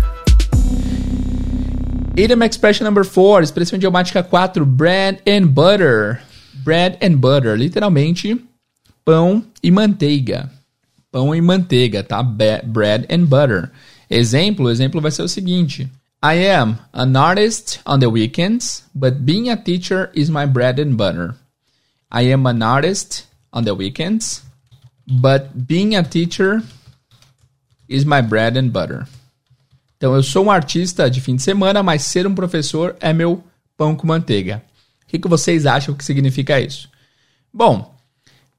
Idiom 2.18 2.44
expression 2.44 2.86
number 2.86 3.06
4, 3.06 3.44
expressão 3.44 3.78
idiomática 3.78 4.24
4, 4.24 4.66
bread 4.66 5.22
and 5.28 5.46
butter. 5.50 6.20
Bread 6.64 6.98
and 7.00 7.18
butter, 7.18 7.56
literalmente 7.56 8.44
pão 9.06 9.44
e 9.62 9.70
manteiga. 9.70 10.50
Pão 11.12 11.36
e 11.36 11.42
manteiga, 11.42 12.04
tá? 12.04 12.24
Bread 12.24 13.06
and 13.08 13.26
butter. 13.26 13.70
Exemplo, 14.16 14.70
exemplo 14.70 15.02
vai 15.02 15.10
ser 15.10 15.24
o 15.24 15.28
seguinte: 15.28 15.90
I 16.24 16.48
am 16.48 16.78
an 16.94 17.18
artist 17.18 17.80
on 17.84 18.00
the 18.00 18.06
weekends, 18.06 18.84
but 18.94 19.16
being 19.22 19.50
a 19.50 19.58
teacher 19.58 20.12
is 20.14 20.30
my 20.30 20.46
bread 20.46 20.80
and 20.80 20.96
butter. 20.96 21.36
I 22.12 22.32
am 22.32 22.46
an 22.46 22.62
artist 22.62 23.28
on 23.52 23.64
the 23.64 23.72
weekends, 23.72 24.44
but 25.08 25.50
being 25.56 25.96
a 25.96 26.04
teacher 26.04 26.62
is 27.90 28.06
my 28.06 28.22
bread 28.22 28.56
and 28.56 28.70
butter. 28.70 29.08
Então, 29.98 30.14
eu 30.14 30.22
sou 30.22 30.46
um 30.46 30.52
artista 30.52 31.10
de 31.10 31.20
fim 31.20 31.36
de 31.36 31.42
semana, 31.42 31.82
mas 31.82 32.04
ser 32.04 32.28
um 32.28 32.36
professor 32.36 32.96
é 33.00 33.12
meu 33.14 33.44
pão 33.76 33.96
com 33.96 34.06
manteiga. 34.06 34.62
O 35.04 35.08
que, 35.08 35.18
que 35.18 35.28
vocês 35.28 35.66
acham 35.66 35.96
que 35.96 36.06
significa 36.06 36.62
isso? 36.62 36.88
Bom, 37.52 37.93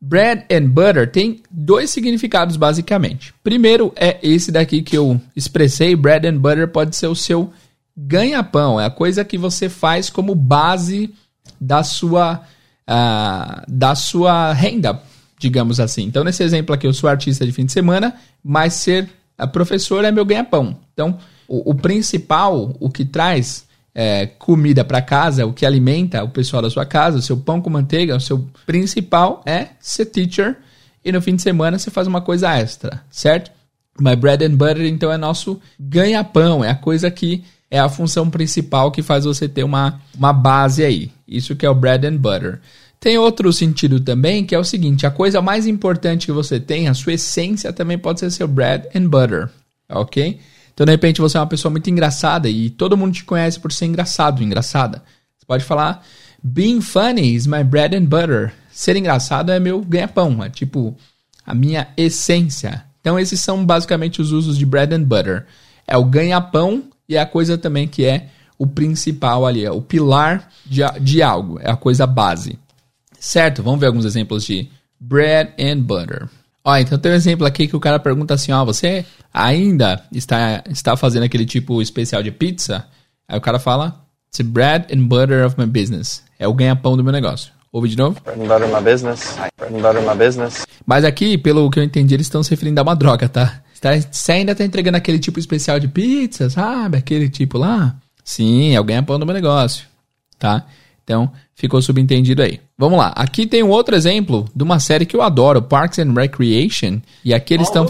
bread 0.06 0.44
and 0.52 0.68
butter 0.68 1.10
tem 1.10 1.42
dois 1.50 1.90
significados 1.90 2.56
basicamente. 2.56 3.34
Primeiro 3.42 3.92
é 3.96 4.18
esse 4.22 4.52
daqui 4.52 4.82
que 4.82 4.96
eu 4.96 5.20
expressei, 5.34 5.96
bread 5.96 6.26
and 6.26 6.38
butter 6.38 6.68
pode 6.68 6.94
ser 6.94 7.06
o 7.06 7.14
seu 7.14 7.52
ganha-pão, 7.96 8.80
é 8.80 8.84
a 8.84 8.90
coisa 8.90 9.24
que 9.24 9.38
você 9.38 9.68
faz 9.68 10.10
como 10.10 10.34
base 10.34 11.14
da 11.60 11.82
sua 11.82 12.42
ah, 12.86 13.64
da 13.66 13.94
sua 13.94 14.52
renda, 14.52 15.00
digamos 15.38 15.80
assim. 15.80 16.02
Então, 16.02 16.22
nesse 16.22 16.42
exemplo 16.42 16.74
aqui, 16.74 16.86
eu 16.86 16.92
sou 16.92 17.08
artista 17.08 17.46
de 17.46 17.52
fim 17.52 17.64
de 17.64 17.72
semana, 17.72 18.14
mas 18.42 18.74
ser 18.74 19.08
a 19.38 19.46
professor 19.46 20.04
é 20.04 20.12
meu 20.12 20.24
ganha-pão. 20.24 20.76
Então, 20.92 21.18
o, 21.48 21.70
o 21.70 21.74
principal, 21.74 22.76
o 22.78 22.90
que 22.90 23.06
traz 23.06 23.66
é, 23.94 24.26
comida 24.26 24.84
para 24.84 25.00
casa, 25.00 25.46
o 25.46 25.52
que 25.52 25.64
alimenta 25.64 26.24
o 26.24 26.28
pessoal 26.28 26.62
da 26.62 26.68
sua 26.68 26.84
casa, 26.84 27.18
o 27.18 27.22
seu 27.22 27.36
pão 27.36 27.60
com 27.60 27.70
manteiga, 27.70 28.16
o 28.16 28.20
seu 28.20 28.46
principal 28.66 29.42
é 29.46 29.68
ser 29.78 30.06
teacher 30.06 30.56
e 31.04 31.12
no 31.12 31.20
fim 31.20 31.36
de 31.36 31.42
semana 31.42 31.78
você 31.78 31.90
faz 31.90 32.06
uma 32.06 32.20
coisa 32.20 32.52
extra, 32.58 33.02
certo? 33.10 33.52
My 34.00 34.16
bread 34.16 34.44
and 34.44 34.56
butter, 34.56 34.86
então, 34.86 35.12
é 35.12 35.16
nosso 35.16 35.60
ganha-pão, 35.78 36.64
é 36.64 36.70
a 36.70 36.74
coisa 36.74 37.10
que 37.10 37.44
é 37.70 37.78
a 37.78 37.88
função 37.88 38.28
principal 38.28 38.90
que 38.90 39.02
faz 39.02 39.24
você 39.24 39.48
ter 39.48 39.62
uma, 39.62 40.00
uma 40.16 40.32
base 40.32 40.84
aí. 40.84 41.12
Isso 41.26 41.54
que 41.54 41.64
é 41.64 41.70
o 41.70 41.74
bread 41.74 42.06
and 42.06 42.16
butter. 42.16 42.60
Tem 42.98 43.18
outro 43.18 43.52
sentido 43.52 44.00
também, 44.00 44.44
que 44.44 44.54
é 44.54 44.58
o 44.58 44.64
seguinte: 44.64 45.06
a 45.06 45.10
coisa 45.10 45.42
mais 45.42 45.66
importante 45.66 46.26
que 46.26 46.32
você 46.32 46.58
tem, 46.58 46.88
a 46.88 46.94
sua 46.94 47.12
essência, 47.12 47.72
também 47.72 47.98
pode 47.98 48.20
ser 48.20 48.30
seu 48.30 48.48
bread 48.48 48.88
and 48.94 49.08
butter, 49.08 49.48
ok? 49.88 50.40
Então, 50.74 50.84
de 50.84 50.90
repente, 50.90 51.20
você 51.20 51.36
é 51.36 51.40
uma 51.40 51.46
pessoa 51.46 51.70
muito 51.70 51.88
engraçada 51.88 52.48
e 52.48 52.68
todo 52.68 52.96
mundo 52.96 53.14
te 53.14 53.24
conhece 53.24 53.58
por 53.60 53.72
ser 53.72 53.86
engraçado, 53.86 54.42
engraçada. 54.42 55.02
Você 55.38 55.46
pode 55.46 55.64
falar: 55.64 56.04
Being 56.42 56.80
funny 56.80 57.34
is 57.34 57.46
my 57.46 57.62
bread 57.62 57.96
and 57.96 58.04
butter. 58.04 58.52
Ser 58.72 58.96
engraçado 58.96 59.52
é 59.52 59.60
meu 59.60 59.80
ganha-pão, 59.80 60.42
é 60.42 60.50
tipo 60.50 60.96
a 61.46 61.54
minha 61.54 61.88
essência. 61.96 62.84
Então, 63.00 63.18
esses 63.18 63.40
são 63.40 63.64
basicamente 63.64 64.20
os 64.20 64.32
usos 64.32 64.58
de 64.58 64.66
bread 64.66 64.92
and 64.92 65.04
butter. 65.04 65.46
É 65.86 65.96
o 65.96 66.04
ganha-pão 66.04 66.84
e 67.08 67.16
é 67.16 67.20
a 67.20 67.26
coisa 67.26 67.56
também 67.56 67.86
que 67.86 68.04
é 68.04 68.28
o 68.58 68.66
principal 68.66 69.46
ali, 69.46 69.64
é 69.64 69.70
o 69.70 69.80
pilar 69.80 70.50
de, 70.64 70.80
de 71.00 71.22
algo, 71.22 71.58
é 71.60 71.70
a 71.70 71.76
coisa 71.76 72.06
base. 72.06 72.58
Certo? 73.20 73.62
Vamos 73.62 73.80
ver 73.80 73.86
alguns 73.86 74.04
exemplos 74.04 74.44
de 74.44 74.68
bread 74.98 75.52
and 75.58 75.80
butter. 75.80 76.28
Ó, 76.64 76.76
então 76.78 76.98
tem 76.98 77.12
um 77.12 77.14
exemplo 77.14 77.46
aqui 77.46 77.68
que 77.68 77.76
o 77.76 77.80
cara 77.80 77.98
pergunta 77.98 78.32
assim, 78.32 78.50
ó, 78.50 78.64
você 78.64 79.04
ainda 79.32 80.02
está, 80.10 80.64
está 80.70 80.96
fazendo 80.96 81.24
aquele 81.24 81.44
tipo 81.44 81.82
especial 81.82 82.22
de 82.22 82.30
pizza? 82.30 82.86
Aí 83.28 83.36
o 83.36 83.40
cara 83.40 83.58
fala, 83.58 84.02
it's 84.28 84.38
the 84.38 84.42
bread 84.44 84.86
and 84.94 85.02
butter 85.06 85.44
of 85.46 85.56
my 85.58 85.66
business. 85.66 86.22
É 86.38 86.48
o 86.48 86.54
ganha-pão 86.54 86.96
do 86.96 87.04
meu 87.04 87.12
negócio. 87.12 87.52
Ouve 87.70 87.88
de 87.88 87.96
novo? 87.98 88.18
Bread 88.24 88.40
and 88.40 88.46
butter 88.46 88.68
my 88.68 88.80
business. 88.82 89.36
Bread 89.58 89.74
and 89.74 89.82
butter 89.82 90.02
my 90.02 90.16
business. 90.16 90.64
Mas 90.86 91.04
aqui, 91.04 91.36
pelo 91.36 91.68
que 91.70 91.78
eu 91.78 91.82
entendi, 91.84 92.14
eles 92.14 92.26
estão 92.26 92.42
se 92.42 92.50
referindo 92.50 92.80
a 92.80 92.82
uma 92.82 92.96
droga, 92.96 93.28
tá? 93.28 93.60
Tá- 93.80 93.90
Você 94.10 94.32
ainda 94.32 94.54
tá 94.54 94.64
entregando 94.64 94.96
aquele 94.96 95.18
tipo 95.18 95.38
especial 95.38 95.78
de 95.78 95.88
pizza, 95.88 96.48
sabe? 96.48 96.96
Aquele 96.96 97.28
tipo 97.28 97.58
lá? 97.58 97.94
Sim, 98.24 98.74
é 98.74 98.80
o 98.80 98.84
ganha-pão 98.84 99.18
do 99.18 99.26
meu 99.26 99.34
negócio, 99.34 99.84
tá? 100.38 100.64
Então, 101.04 101.30
ficou 101.54 101.80
subentendido 101.80 102.42
aí. 102.42 102.60
Vamos 102.76 102.98
lá. 102.98 103.12
Aqui 103.14 103.46
tem 103.46 103.62
um 103.62 103.68
outro 103.68 103.94
exemplo 103.94 104.46
de 104.56 104.64
uma 104.64 104.80
série 104.80 105.06
que 105.06 105.14
eu 105.14 105.22
adoro, 105.22 105.62
Parks 105.62 105.98
and 105.98 106.12
Recreation. 106.14 107.00
E 107.24 107.32
aqui 107.32 107.54
eles 107.54 107.68
estão... 107.68 107.86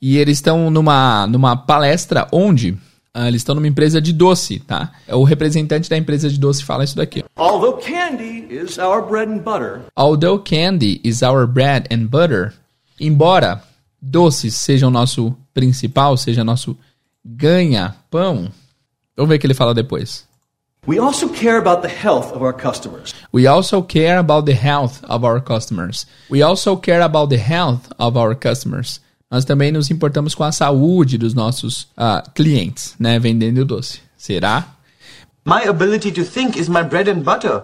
E 0.00 0.18
eles 0.18 0.36
estão 0.36 0.70
numa, 0.70 1.26
numa 1.26 1.56
palestra 1.56 2.28
onde... 2.30 2.76
ah, 3.14 3.26
eles 3.26 3.40
estão 3.40 3.54
numa 3.54 3.66
empresa 3.66 4.00
de 4.02 4.12
doce, 4.12 4.58
tá? 4.58 4.92
O 5.08 5.24
representante 5.24 5.88
da 5.88 5.96
empresa 5.96 6.28
de 6.28 6.38
doce 6.38 6.62
fala 6.62 6.84
isso 6.84 6.96
daqui. 6.96 7.24
Although 7.36 7.78
candy 7.80 8.46
is 8.50 8.76
our 8.76 9.00
bread 9.00 9.32
and 9.32 9.38
butter, 9.38 9.80
Although 9.96 10.42
candy 10.42 11.00
is 11.02 11.22
our 11.22 11.46
bread 11.46 11.86
and 11.90 12.06
butter, 12.08 12.52
embora 13.00 13.62
doces 14.02 14.54
sejam 14.56 14.90
nosso 14.90 15.34
principal, 15.54 16.16
seja 16.18 16.44
nosso 16.44 16.76
ganha-pão, 17.24 18.50
vamos 19.16 19.28
ver 19.30 19.36
o 19.36 19.38
que 19.38 19.46
ele 19.46 19.54
fala 19.54 19.72
depois. 19.72 20.26
We 20.86 20.98
also 20.98 21.28
care 21.28 21.58
about 21.58 21.82
the 21.82 21.88
health 21.88 22.32
of 22.32 22.42
our 22.42 22.52
customers. 22.52 23.14
We 23.32 23.46
also 23.46 23.82
care 23.82 24.18
about 24.18 24.46
the 24.46 24.54
health 24.54 25.02
of 25.04 25.24
our 25.24 25.40
customers. 25.40 26.06
We 26.28 26.42
also 26.42 26.76
care 26.76 27.02
about 27.02 27.30
the 27.30 27.38
health 27.38 27.90
of 27.98 28.16
our 28.16 28.34
customers. 28.34 29.00
Nós 29.30 29.44
também 29.44 29.72
nos 29.72 29.90
importamos 29.90 30.34
com 30.34 30.44
a 30.44 30.52
saúde 30.52 31.18
dos 31.18 31.34
nossos 31.34 31.88
ah, 31.96 32.22
clientes, 32.34 32.94
né, 32.98 33.18
vendendo 33.18 33.64
doce. 33.64 34.00
Será? 34.16 34.68
My 35.44 35.68
ability 35.68 36.12
to 36.12 36.24
think 36.24 36.58
is 36.58 36.68
my 36.68 36.82
bread 36.82 37.08
and 37.10 37.22
butter. 37.22 37.62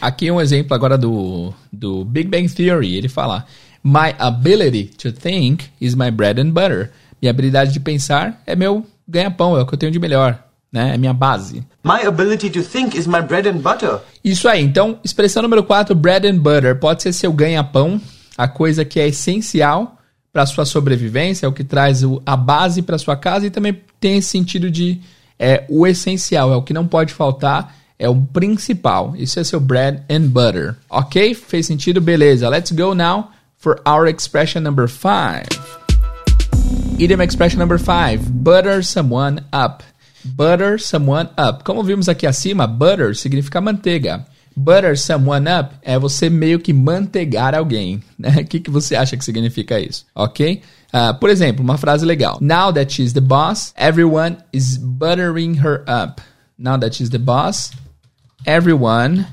Aqui 0.00 0.30
um 0.30 0.40
exemplo 0.40 0.74
agora 0.74 0.98
do, 0.98 1.52
do 1.72 2.04
Big 2.04 2.28
Bang 2.28 2.48
Theory. 2.48 2.96
Ele 2.96 3.08
fala: 3.08 3.46
My 3.82 4.14
ability 4.18 4.90
to 4.98 5.10
think 5.10 5.70
is 5.80 5.94
my 5.94 6.10
bread 6.10 6.40
and 6.40 6.50
butter. 6.50 6.92
Minha 7.20 7.30
habilidade 7.30 7.72
de 7.72 7.80
pensar 7.80 8.40
é 8.46 8.54
meu 8.54 8.84
ganha-pão, 9.08 9.56
é 9.56 9.62
o 9.62 9.66
que 9.66 9.74
eu 9.74 9.78
tenho 9.78 9.92
de 9.92 9.98
melhor, 9.98 10.38
né? 10.72 10.94
É 10.94 10.98
minha 10.98 11.12
base. 11.12 11.64
My 11.84 12.06
ability 12.06 12.50
to 12.50 12.62
think 12.62 12.96
is 12.98 13.06
my 13.06 13.22
bread 13.22 13.48
and 13.48 13.58
butter. 13.58 14.00
Isso 14.24 14.48
aí. 14.48 14.62
Então, 14.62 14.98
expressão 15.04 15.42
número 15.42 15.62
4, 15.62 15.94
bread 15.94 16.26
and 16.26 16.38
butter, 16.38 16.78
pode 16.78 17.02
ser 17.02 17.12
seu 17.12 17.32
ganha-pão, 17.32 18.00
a 18.36 18.46
coisa 18.46 18.84
que 18.84 19.00
é 19.00 19.08
essencial 19.08 19.96
para 20.32 20.44
sua 20.44 20.66
sobrevivência, 20.66 21.46
é 21.46 21.48
o 21.48 21.52
que 21.52 21.64
traz 21.64 22.02
a 22.26 22.36
base 22.36 22.82
para 22.82 22.98
sua 22.98 23.16
casa 23.16 23.46
e 23.46 23.50
também 23.50 23.80
tem 23.98 24.18
esse 24.18 24.28
sentido 24.28 24.70
de 24.70 25.00
é 25.38 25.64
o 25.68 25.86
essencial, 25.86 26.52
é 26.52 26.56
o 26.56 26.62
que 26.62 26.72
não 26.72 26.86
pode 26.86 27.12
faltar, 27.12 27.74
é 27.98 28.08
o 28.08 28.14
principal. 28.14 29.14
Isso 29.16 29.38
é 29.40 29.44
seu 29.44 29.60
bread 29.60 30.02
and 30.10 30.28
butter. 30.28 30.76
Ok? 30.90 31.34
Fez 31.34 31.66
sentido? 31.66 32.00
Beleza. 32.00 32.48
Let's 32.48 32.72
go 32.72 32.94
now 32.94 33.30
for 33.56 33.80
our 33.86 34.06
expression 34.06 34.62
number 34.62 34.88
5. 34.88 35.44
Idiom 36.98 37.22
expression 37.22 37.58
number 37.58 37.78
5. 37.78 38.30
Butter 38.30 38.84
someone 38.84 39.40
up. 39.52 39.82
Butter 40.34 40.80
someone 40.80 41.28
up. 41.38 41.62
Como 41.64 41.82
vimos 41.82 42.08
aqui 42.08 42.26
acima, 42.26 42.66
butter 42.66 43.14
significa 43.14 43.60
manteiga. 43.60 44.26
Butter 44.56 44.98
someone 44.98 45.46
up 45.48 45.74
é 45.82 45.98
você 45.98 46.30
meio 46.30 46.58
que 46.58 46.72
manteigar 46.72 47.54
alguém. 47.54 48.02
né? 48.18 48.36
O 48.40 48.44
que, 48.44 48.60
que 48.60 48.70
você 48.70 48.96
acha 48.96 49.16
que 49.16 49.24
significa 49.24 49.78
isso? 49.78 50.06
Ok? 50.14 50.62
Ah, 50.92 51.12
por 51.12 51.28
exemplo, 51.28 51.62
uma 51.62 51.76
frase 51.76 52.06
legal. 52.06 52.38
Now 52.40 52.72
that 52.72 52.92
she's 52.92 53.12
the 53.12 53.20
boss, 53.20 53.72
everyone 53.76 54.38
is 54.52 54.78
buttering 54.78 55.58
her 55.60 55.84
up. 55.86 56.22
Now 56.58 56.78
that 56.78 56.96
she's 56.96 57.10
the 57.10 57.18
boss, 57.18 57.70
everyone 58.46 59.26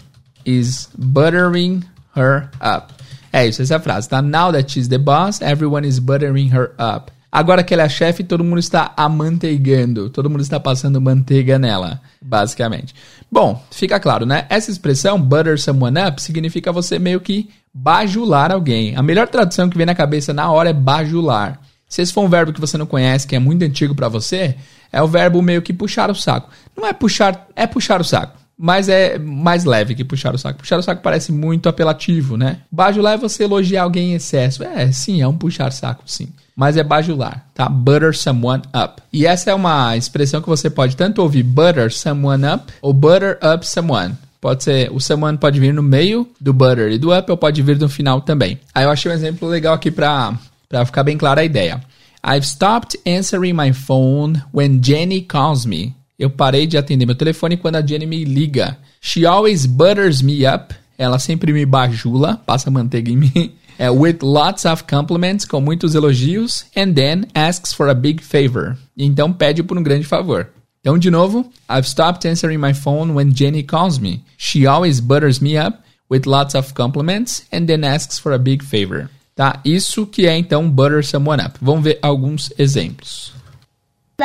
is 0.46 0.90
buttering 0.98 1.84
her 2.16 2.50
up. 2.62 2.94
É 3.32 3.48
isso, 3.48 3.62
essa 3.62 3.76
é 3.76 3.78
a 3.78 3.80
frase, 3.80 4.10
tá? 4.10 4.22
Now 4.22 4.52
that 4.52 4.72
she's 4.72 4.90
the 4.90 4.98
boss, 4.98 5.42
everyone 5.42 5.88
is 5.88 6.00
buttering 6.00 6.52
her 6.54 6.74
up. 6.78 7.12
Agora 7.36 7.64
que 7.64 7.74
ela 7.74 7.82
é 7.82 7.90
chefe, 7.90 8.24
todo 8.24 8.44
mundo 8.44 8.60
está 8.60 8.94
amanteigando, 8.96 10.08
todo 10.08 10.30
mundo 10.30 10.42
está 10.42 10.60
passando 10.60 11.02
manteiga 11.02 11.58
nela, 11.58 12.00
basicamente. 12.22 12.94
Bom, 13.32 13.60
fica 13.72 14.00
claro, 14.00 14.24
né? 14.24 14.46
Essa 14.52 14.70
expressão, 14.70 15.20
butter 15.20 15.60
someone 15.60 16.00
up, 16.00 16.22
significa 16.22 16.72
você 16.72 17.00
meio 17.00 17.20
que 17.20 17.50
bajular 17.74 18.52
alguém. 18.52 18.96
A 18.96 19.02
melhor 19.02 19.28
tradução 19.28 19.68
que 19.68 19.76
vem 19.76 19.88
na 19.88 19.96
cabeça 19.96 20.32
na 20.32 20.52
hora 20.52 20.70
é 20.70 20.74
bajular. 20.74 21.60
Se 21.90 22.04
esse 22.04 22.14
for 22.14 22.22
um 22.22 22.30
verbo 22.30 22.54
que 22.54 22.62
você 22.62 22.78
não 22.78 22.86
conhece, 22.86 23.26
que 23.26 23.36
é 23.36 23.40
muito 23.40 23.66
antigo 23.66 23.96
para 23.96 24.08
você, 24.08 24.56
é 24.92 25.02
o 25.02 25.08
verbo 25.08 25.42
meio 25.42 25.64
que 25.64 25.74
puxar 25.74 26.12
o 26.12 26.16
saco. 26.16 26.52
Não 26.78 26.86
é 26.86 26.94
puxar, 26.94 27.48
é 27.56 27.66
puxar 27.66 28.00
o 28.00 28.04
saco 28.04 28.43
mas 28.58 28.88
é 28.88 29.18
mais 29.18 29.66
leve 29.66 29.96
que 29.96 30.04
puxar 30.04 30.34
o 30.34 30.38
saco. 30.38 30.60
Puxar 30.60 30.78
o 30.78 30.84
saco 30.84 31.02
parece 31.02 31.32
muito 31.32 31.68
apelativo, 31.68 32.38
né? 32.38 32.60
Bajular 32.72 33.14
é 33.14 33.18
você 33.18 33.44
elogiar 33.44 33.84
alguém 33.84 34.12
em 34.12 34.16
excesso. 34.16 34.64
É, 34.64 34.92
sim, 34.92 35.22
é 35.22 35.28
um 35.28 35.38
puxar 35.38 35.72
saco, 35.72 36.04
sim. 36.06 36.30
Mas 36.56 36.78
é 36.78 36.84
bajular, 36.84 37.46
tá? 37.54 37.68
Butter 37.68 38.16
someone 38.16 38.62
up. 38.76 39.02
E 39.12 39.26
essa 39.26 39.52
é 39.52 39.54
uma 39.56 39.98
expressão 39.98 40.42
que 40.42 40.48
você 40.48 40.70
pode 40.70 40.96
tanto 40.96 41.22
ouvir 41.22 41.44
butter 41.44 41.92
someone 41.92 42.46
up 42.46 42.72
ou 42.82 42.94
butter 42.94 43.40
up 43.44 43.66
someone. 43.66 44.16
Pode 44.40 44.64
ser, 44.64 44.92
o 44.92 45.00
someone 45.00 45.38
pode 45.38 45.58
vir 45.60 45.74
no 45.74 45.82
meio 45.82 46.28
do 46.40 46.54
butter 46.54 46.92
e 46.92 46.98
do 46.98 47.18
up, 47.18 47.32
ou 47.32 47.38
pode 47.38 47.62
vir 47.62 47.80
no 47.80 47.88
final 47.88 48.20
também. 48.20 48.60
Aí 48.76 48.84
eu 48.84 48.92
achei 48.92 49.10
um 49.10 49.16
exemplo 49.16 49.48
legal 49.48 49.74
aqui 49.74 49.90
pra, 49.90 50.38
pra 50.68 50.86
ficar 50.86 51.02
bem 51.02 51.18
clara 51.18 51.40
a 51.40 51.46
ideia. 51.46 51.82
I've 52.26 52.46
stopped 52.46 53.00
answering 53.06 53.54
my 53.54 53.72
phone 53.72 54.44
when 54.54 54.82
Jenny 54.84 55.22
calls 55.22 55.66
me. 55.66 55.96
Eu 56.18 56.30
parei 56.30 56.68
de 56.68 56.78
atender 56.78 57.06
meu 57.06 57.16
telefone 57.16 57.58
quando 57.58 57.76
a 57.76 57.86
Jenny 57.86 58.06
me 58.06 58.24
liga. 58.24 58.78
She 59.02 59.26
always 59.26 59.66
butters 59.66 60.22
me 60.22 60.46
up. 60.46 60.74
Ela 60.98 61.20
sempre 61.20 61.52
me 61.52 61.66
bajula, 61.66 62.38
passa 62.46 62.70
manteiga 62.70 63.12
em 63.12 63.18
mim. 63.18 63.52
É, 63.78 63.90
with 63.90 64.20
lots 64.22 64.66
of 64.66 64.84
compliments, 64.84 65.46
com 65.46 65.60
muitos 65.60 65.96
elogios. 65.96 66.66
And 66.78 66.94
then 66.94 67.26
asks 67.34 67.74
for 67.74 67.90
a 67.90 67.94
big 67.96 68.24
favor. 68.24 68.78
Então 68.96 69.34
pede 69.34 69.64
por 69.64 69.78
um 69.78 69.84
grande 69.84 70.06
favor. 70.06 70.48
Então, 70.82 70.98
de 70.98 71.10
novo, 71.10 71.50
I've 71.70 71.88
stopped 71.88 72.28
answering 72.28 72.60
my 72.60 72.74
phone 72.74 73.14
when 73.14 73.34
Jenny 73.34 73.64
calls 73.64 74.00
me. 74.00 74.22
She 74.38 74.68
always 74.68 75.00
butters 75.00 75.40
me 75.40 75.58
up 75.58 75.80
with 76.10 76.28
lots 76.28 76.56
of 76.56 76.74
compliments 76.74 77.46
and 77.52 77.66
then 77.66 77.84
asks 77.84 78.20
for 78.20 78.34
a 78.34 78.38
big 78.38 78.62
favor. 78.62 79.10
Tá? 79.36 79.60
Isso 79.66 80.06
que 80.06 80.28
é 80.28 80.38
então 80.38 80.70
butter 80.70 81.04
someone 81.04 81.42
up. 81.42 81.58
Vamos 81.62 81.84
ver 81.84 81.98
alguns 82.02 82.52
exemplos. 82.60 83.33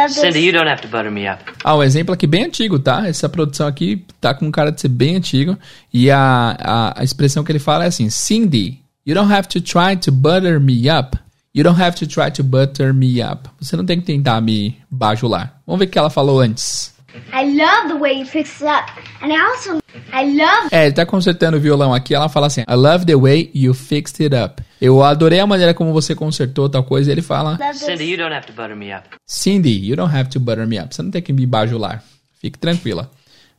Cindy, 0.08 0.40
you 0.40 0.52
don't 0.52 0.68
have 0.68 0.82
to 0.82 0.88
butter 0.88 1.10
me 1.10 1.26
up. 1.28 1.42
Ah, 1.64 1.74
um 1.74 1.82
exemplo 1.82 2.12
aqui 2.12 2.26
bem 2.26 2.44
antigo, 2.44 2.78
tá? 2.78 3.08
Essa 3.08 3.28
produção 3.28 3.66
aqui 3.66 4.04
tá 4.20 4.34
com 4.34 4.50
cara 4.50 4.70
de 4.70 4.80
ser 4.80 4.88
bem 4.88 5.16
antigo. 5.16 5.56
E 5.92 6.10
a, 6.10 6.56
a, 6.58 7.00
a 7.00 7.04
expressão 7.04 7.42
que 7.42 7.50
ele 7.50 7.58
fala 7.58 7.84
é 7.84 7.88
assim: 7.88 8.10
Cindy, 8.10 8.80
you 9.06 9.14
don't 9.14 9.32
have 9.32 9.48
to 9.48 9.60
try 9.60 9.96
to 9.96 10.12
butter 10.12 10.60
me 10.60 10.90
up. 10.90 11.16
You 11.54 11.64
don't 11.64 11.80
have 11.80 11.96
to 11.96 12.06
try 12.06 12.30
to 12.30 12.44
butter 12.44 12.92
me 12.92 13.22
up. 13.22 13.48
Você 13.60 13.76
não 13.76 13.84
tem 13.84 13.98
que 13.98 14.06
tentar 14.06 14.40
me 14.40 14.76
bajular. 14.90 15.60
Vamos 15.66 15.80
ver 15.80 15.86
o 15.86 15.88
que 15.88 15.98
ela 15.98 16.10
falou 16.10 16.40
antes. 16.40 16.94
I 17.32 17.44
love 17.44 17.88
the 17.88 17.98
way 17.98 18.18
you 18.18 18.26
fix 18.26 18.60
it 18.60 18.70
up. 18.70 18.90
And 19.22 19.32
I 19.32 19.40
also 19.40 19.78
I 20.12 20.24
love 20.36 20.68
É, 20.70 20.86
ele 20.86 20.94
tá 20.94 21.04
consertando 21.04 21.56
o 21.56 21.60
violão 21.60 21.92
aqui, 21.92 22.14
ela 22.14 22.28
fala 22.28 22.46
assim: 22.46 22.62
I 22.62 22.74
love 22.74 23.04
the 23.04 23.16
way 23.16 23.50
you 23.54 23.74
fixed 23.74 24.22
it 24.22 24.34
up. 24.34 24.62
Eu 24.80 25.02
adorei 25.02 25.40
a 25.40 25.46
maneira 25.46 25.74
como 25.74 25.92
você 25.92 26.14
consertou 26.14 26.68
tal 26.68 26.84
coisa, 26.84 27.10
e 27.10 27.12
ele 27.12 27.22
fala: 27.22 27.58
Cindy, 27.74 28.04
you 28.04 28.16
don't 28.16 28.34
have 28.34 28.46
to 28.46 28.52
butter 28.52 28.76
me 28.76 28.94
up. 28.94 29.08
Cindy, 29.26 29.88
you 29.88 29.96
don't 29.96 30.14
have 30.14 30.28
to 30.30 30.40
butter 30.40 30.66
me 30.66 30.78
up. 30.78 30.94
Você 30.94 31.02
não 31.02 31.10
tem 31.10 31.22
que 31.22 31.32
me 31.32 31.46
bajular. 31.46 32.02
Fique 32.40 32.58
tranquila, 32.58 33.10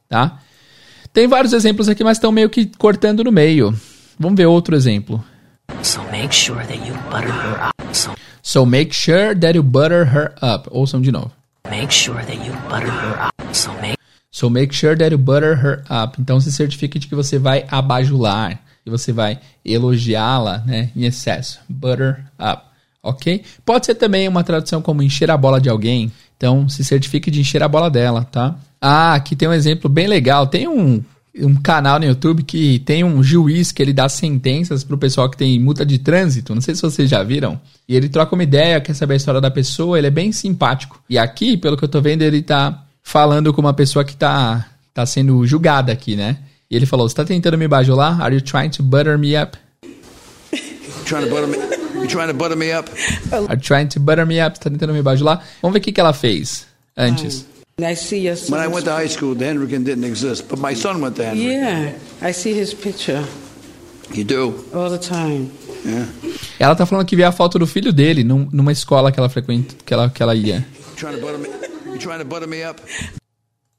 tá? 0.08 0.40
Tem 1.12 1.28
vários 1.28 1.54
exemplos 1.54 1.90
aqui, 1.90 2.04
mas 2.04 2.18
estão 2.18 2.32
meio 2.32 2.50
que 2.50 2.72
cortando 2.78 3.24
no 3.24 3.32
meio. 3.32 3.74
Vamos 4.18 4.38
ver 4.38 4.46
outro 4.46 4.76
exemplo. 4.76 5.24
So 5.82 6.02
make 6.12 6.34
sure 6.34 6.66
that 6.66 6.78
you 6.88 6.96
butter 7.10 7.30
her 7.30 7.68
up. 7.68 7.96
So, 7.96 8.12
So 8.42 8.66
make 8.66 8.94
sure 8.94 9.36
that 9.36 9.56
you 9.56 9.64
butter 9.64 10.06
her 10.06 10.34
up. 10.42 10.68
Ouçam 10.72 11.02
de 11.02 11.12
novo. 11.12 11.32
Make 11.70 11.92
sure 11.92 12.22
that 12.24 12.46
you 12.46 12.54
butter 12.70 12.92
her 12.92 13.28
up. 13.28 13.56
So 13.56 13.72
make 13.82 14.00
So 14.32 14.50
make 14.50 14.74
sure 14.74 14.96
that 14.96 15.12
you 15.12 15.18
butter 15.18 15.56
her 15.56 15.84
up. 15.90 16.20
Então 16.20 16.40
se 16.40 16.52
certifique 16.52 17.00
de 17.00 17.08
que 17.08 17.16
você 17.16 17.40
vai 17.40 17.66
abajular, 17.70 18.62
que 18.84 18.90
você 18.90 19.12
vai 19.12 19.40
elogiá-la, 19.66 20.60
né, 20.60 20.92
em 20.96 21.06
excesso. 21.06 21.60
Butter 21.68 22.24
up, 22.40 22.64
ok? 23.02 23.44
Pode 23.66 23.88
ser 23.88 23.96
também 23.96 24.28
uma 24.28 24.44
tradução 24.44 24.82
como 24.82 25.02
encher 25.02 25.32
a 25.32 25.38
bola 25.38 25.60
de 25.60 25.70
alguém. 25.70 26.12
Então 26.38 26.70
se 26.70 26.84
certifique 26.84 27.32
de 27.32 27.42
encher 27.42 27.64
a 27.64 27.68
bola 27.68 27.90
dela, 27.90 28.24
tá? 28.24 28.56
Ah, 28.80 29.16
aqui 29.16 29.36
tem 29.36 29.48
um 29.48 29.54
exemplo 29.54 29.90
bem 29.90 30.08
legal. 30.08 30.48
Tem 30.48 30.68
um 30.68 31.04
um 31.36 31.56
canal 31.56 32.00
no 32.00 32.06
YouTube 32.06 32.44
que 32.44 32.80
tem 32.80 33.04
um 33.04 33.22
juiz 33.24 33.72
que 33.72 33.82
ele 33.82 33.94
dá 33.94 34.10
sentenças 34.10 34.84
pro 34.84 34.98
pessoal 34.98 35.30
que 35.30 35.38
tem 35.38 35.60
multa 35.60 35.86
de 35.86 36.00
trânsito. 36.00 36.54
Não 36.54 36.62
sei 36.62 36.76
se 36.76 36.82
vocês 36.82 37.10
já 37.10 37.24
viram. 37.24 37.60
E 37.88 37.96
ele 37.96 38.10
troca 38.10 38.36
uma 38.36 38.44
ideia, 38.44 38.82
quer 38.82 38.94
saber 38.94 39.14
a 39.14 39.18
história 39.18 39.42
da 39.42 39.52
pessoa, 39.52 39.98
ele 39.98 40.08
é 40.08 40.12
bem 40.12 40.32
simpático. 40.32 41.02
E 41.10 41.18
aqui, 41.18 41.58
pelo 41.58 41.78
que 41.78 41.84
eu 41.84 41.90
tô 41.90 42.02
vendo, 42.02 42.22
ele 42.22 42.42
tá 42.42 42.84
falando 43.04 43.54
com 43.54 43.62
uma 43.62 43.74
pessoa 43.74 44.04
que 44.04 44.16
tá, 44.16 44.66
tá 44.94 45.06
sendo 45.06 45.46
julgada 45.46 45.92
aqui, 45.92 46.16
né? 46.16 46.38
E 46.70 46.76
ele 46.76 46.86
falou: 46.86 47.08
Você 47.08 47.16
tá 47.16 47.26
tentando 47.26 47.58
me 47.58 47.68
bajular? 47.68 48.22
Are 48.22 48.34
you 48.34 48.42
trying 48.42 48.70
to 48.70 48.84
butter 48.84 49.18
me 49.18 49.36
up? 49.36 49.58
Trying 51.06 51.26
to 51.26 51.30
butter 51.30 51.48
me, 51.48 51.58
you 51.96 52.08
trying 52.08 52.28
to 52.28 52.34
butter 52.34 52.56
me 52.56 52.72
up? 52.72 52.90
Are 53.32 53.56
you 53.56 53.60
trying 53.60 53.88
to 53.88 54.00
butter 54.00 54.26
me 54.26 54.40
up? 54.40 54.58
Você 54.58 54.64
tá 54.64 54.70
tentando 54.70 54.94
me 54.94 55.02
bajular? 55.02 55.44
Vamos 55.62 55.74
ver 55.74 55.80
o 55.80 55.82
que, 55.82 55.92
que 55.92 56.00
ela 56.00 56.14
fez 56.14 56.68
antes. 56.96 57.46
I 57.84 57.96
see 57.96 58.20
your 58.28 58.36
When 58.50 58.60
I 58.60 58.68
went 58.68 58.86
to 58.86 58.92
high 58.92 59.08
school, 59.08 59.36
the 59.36 59.46
Hendricken 59.46 59.84
didn't 59.84 60.04
exist, 60.06 60.48
but 60.50 60.60
my 60.60 60.74
son 60.76 61.00
went 61.02 61.16
to 61.18 61.24
Hendricken. 61.24 61.62
Yeah, 61.62 61.94
I 62.22 62.32
see 62.34 62.54
his 62.54 62.74
picture 62.74 63.24
You 64.14 64.24
do? 64.24 64.54
all 64.74 64.90
the 64.90 64.98
time. 64.98 65.52
Yeah. 65.86 66.06
Ela 66.60 66.76
tá 66.76 66.86
falando 66.86 67.06
que 67.06 67.16
vê 67.16 67.24
a 67.24 67.32
foto 67.32 67.58
do 67.60 67.66
filho 67.68 67.94
dele 67.94 68.24
num- 68.24 68.50
numa 68.52 68.72
escola 68.72 69.12
que 69.12 69.20
ela 69.20 69.30
frequenta, 69.30 69.76
que 69.86 69.94
ela, 69.94 70.10
que 70.10 70.22
ela 70.22 70.36
ia. 70.36 70.66
Trying 70.98 71.16
to 71.16 71.22
butter 71.22 71.38
me, 71.38 71.48
you 71.86 71.98
trying 72.00 72.20
to 72.20 72.26
butter 72.26 72.48
me 72.48 72.64
up? 72.68 72.82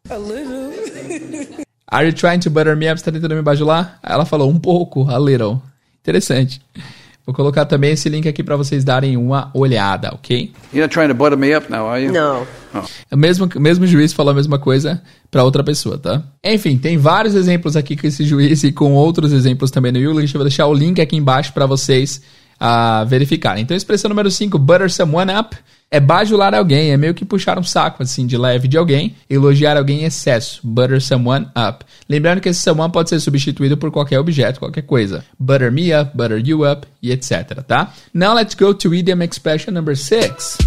A 0.09 0.17
little. 0.17 0.73
Are 1.93 2.07
you 2.07 2.13
trying 2.13 2.41
to 2.41 2.51
butter 2.51 2.75
me 2.77 2.89
up? 2.89 2.99
Você 2.99 3.05
tá 3.05 3.13
tentando 3.13 3.35
me 3.35 3.43
bajular? 3.43 3.99
Ela 4.03 4.25
falou 4.25 4.49
um 4.51 4.59
pouco, 4.59 5.09
a 5.11 5.19
little. 5.19 5.61
Interessante. 6.03 6.61
Vou 7.31 7.35
colocar 7.37 7.65
também 7.65 7.93
esse 7.93 8.09
link 8.09 8.29
aqui 8.29 8.43
pra 8.43 8.57
vocês 8.57 8.83
darem 8.83 9.17
uma 9.17 9.53
olhada, 9.55 10.13
ok? 10.13 10.51
You're 10.73 10.81
not 10.81 10.93
trying 10.93 11.07
to 11.07 11.15
butter 11.15 11.39
me 11.39 11.57
up 11.57 11.71
now, 11.71 11.87
are 11.87 12.03
you? 12.03 12.13
No. 12.13 12.45
Oh. 12.75 13.15
O 13.15 13.17
mesmo, 13.17 13.49
mesmo 13.55 13.87
juiz 13.87 14.13
falou 14.13 14.33
a 14.33 14.35
mesma 14.35 14.59
coisa 14.59 15.01
pra 15.31 15.45
outra 15.45 15.63
pessoa, 15.63 15.97
tá? 15.97 16.25
Enfim, 16.43 16.77
tem 16.77 16.99
vários 16.99 17.37
exemplos 17.37 17.77
aqui 17.77 17.97
com 17.97 18.05
esse 18.05 18.25
juiz 18.25 18.65
e 18.67 18.73
com 18.73 18.95
outros 18.95 19.33
exemplos 19.33 19.71
também 19.71 19.93
no 19.93 20.01
English. 20.01 20.35
Eu 20.35 20.41
vou 20.41 20.49
deixar 20.49 20.67
o 20.67 20.75
link 20.75 21.01
aqui 21.01 21.15
embaixo 21.15 21.53
pra 21.53 21.67
vocês 21.67 22.21
ah, 22.59 23.05
verificarem. 23.05 23.63
Então, 23.63 23.77
expressão 23.77 24.09
número 24.09 24.29
5, 24.29 24.59
butter 24.59 24.91
someone 24.91 25.31
up, 25.33 25.57
é 25.91 25.99
bajular 25.99 26.55
alguém, 26.55 26.93
é 26.93 26.97
meio 26.97 27.13
que 27.13 27.25
puxar 27.25 27.59
um 27.59 27.65
saco, 27.65 28.03
assim, 28.03 28.25
de 28.25 28.39
leve 28.39 28.69
de 28.69 28.77
alguém, 28.77 29.17
elogiar 29.29 29.77
alguém 29.77 30.03
em 30.03 30.05
excesso, 30.05 30.61
butter 30.63 31.01
someone 31.01 31.47
up. 31.47 31.85
Lembrando 32.09 32.41
que 32.41 32.49
esse 32.49 32.61
someone 32.61 32.93
pode 32.93 33.09
ser 33.09 33.19
substituído 33.19 33.77
por 33.77 33.91
qualquer 33.91 34.21
objeto, 34.21 34.61
qualquer 34.61 34.83
coisa. 34.83 35.25
Butter 35.37 35.73
me 35.73 35.93
up, 35.93 36.17
butter 36.17 36.39
you 36.39 36.71
up, 36.71 36.87
e 37.03 37.11
etc, 37.11 37.63
tá? 37.67 37.93
Now 38.15 38.35
let's 38.35 38.55
go 38.55 38.73
to 38.73 38.95
idiom 38.95 39.21
expression 39.23 39.73
number 39.73 39.97
6. 39.97 40.59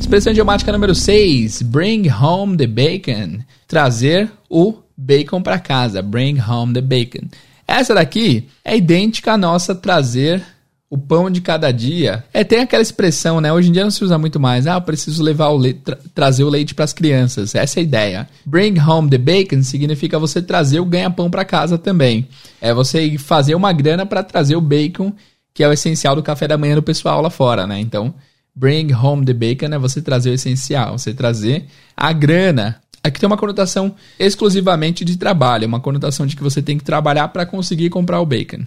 Expressão 0.00 0.32
idiomática 0.32 0.72
número 0.72 0.94
6. 0.94 1.60
Bring 1.62 2.08
home 2.08 2.56
the 2.56 2.66
bacon. 2.66 3.40
Trazer 3.68 4.30
o 4.48 4.78
bacon 4.96 5.42
para 5.42 5.58
casa. 5.58 6.00
Bring 6.00 6.40
home 6.40 6.72
the 6.72 6.80
bacon. 6.80 7.28
Essa 7.68 7.94
daqui 7.94 8.48
é 8.64 8.76
idêntica 8.76 9.32
à 9.32 9.36
nossa 9.36 9.74
trazer 9.74 10.42
o 10.88 10.96
pão 10.96 11.30
de 11.30 11.40
cada 11.40 11.72
dia. 11.72 12.24
É, 12.32 12.44
tem 12.44 12.60
aquela 12.60 12.82
expressão, 12.82 13.40
né? 13.40 13.52
Hoje 13.52 13.68
em 13.68 13.72
dia 13.72 13.82
não 13.82 13.90
se 13.90 14.04
usa 14.04 14.16
muito 14.16 14.38
mais. 14.38 14.66
Ah, 14.66 14.74
eu 14.74 14.82
preciso 14.82 15.22
levar 15.22 15.48
o 15.48 15.56
leite, 15.56 15.80
tra- 15.80 15.98
trazer 16.14 16.44
o 16.44 16.48
leite 16.48 16.74
para 16.74 16.84
as 16.84 16.92
crianças. 16.92 17.54
Essa 17.54 17.78
é 17.78 17.80
a 17.80 17.84
ideia. 17.84 18.28
Bring 18.44 18.78
home 18.78 19.10
the 19.10 19.18
bacon 19.18 19.62
significa 19.62 20.18
você 20.18 20.40
trazer 20.40 20.78
o 20.80 20.84
ganha-pão 20.84 21.28
para 21.28 21.44
casa 21.44 21.76
também. 21.76 22.28
É 22.60 22.72
você 22.72 23.18
fazer 23.18 23.54
uma 23.54 23.72
grana 23.72 24.06
para 24.06 24.22
trazer 24.22 24.54
o 24.54 24.60
bacon, 24.60 25.12
que 25.52 25.64
é 25.64 25.68
o 25.68 25.72
essencial 25.72 26.14
do 26.14 26.22
café 26.22 26.46
da 26.46 26.56
manhã 26.56 26.76
do 26.76 26.82
pessoal 26.82 27.20
lá 27.20 27.30
fora, 27.30 27.66
né? 27.66 27.80
Então, 27.80 28.14
Bring 28.58 28.90
home 28.94 29.26
the 29.26 29.34
bacon 29.34 29.66
é 29.66 29.78
você 29.78 30.00
trazer 30.00 30.30
o 30.30 30.34
essencial, 30.34 30.96
você 30.96 31.12
trazer 31.12 31.66
a 31.94 32.10
grana. 32.10 32.80
Aqui 33.04 33.20
tem 33.20 33.26
uma 33.26 33.36
conotação 33.36 33.94
exclusivamente 34.18 35.04
de 35.04 35.18
trabalho, 35.18 35.68
uma 35.68 35.78
conotação 35.78 36.26
de 36.26 36.34
que 36.34 36.42
você 36.42 36.62
tem 36.62 36.78
que 36.78 36.82
trabalhar 36.84 37.28
para 37.28 37.44
conseguir 37.44 37.90
comprar 37.90 38.18
o 38.18 38.24
bacon. 38.24 38.64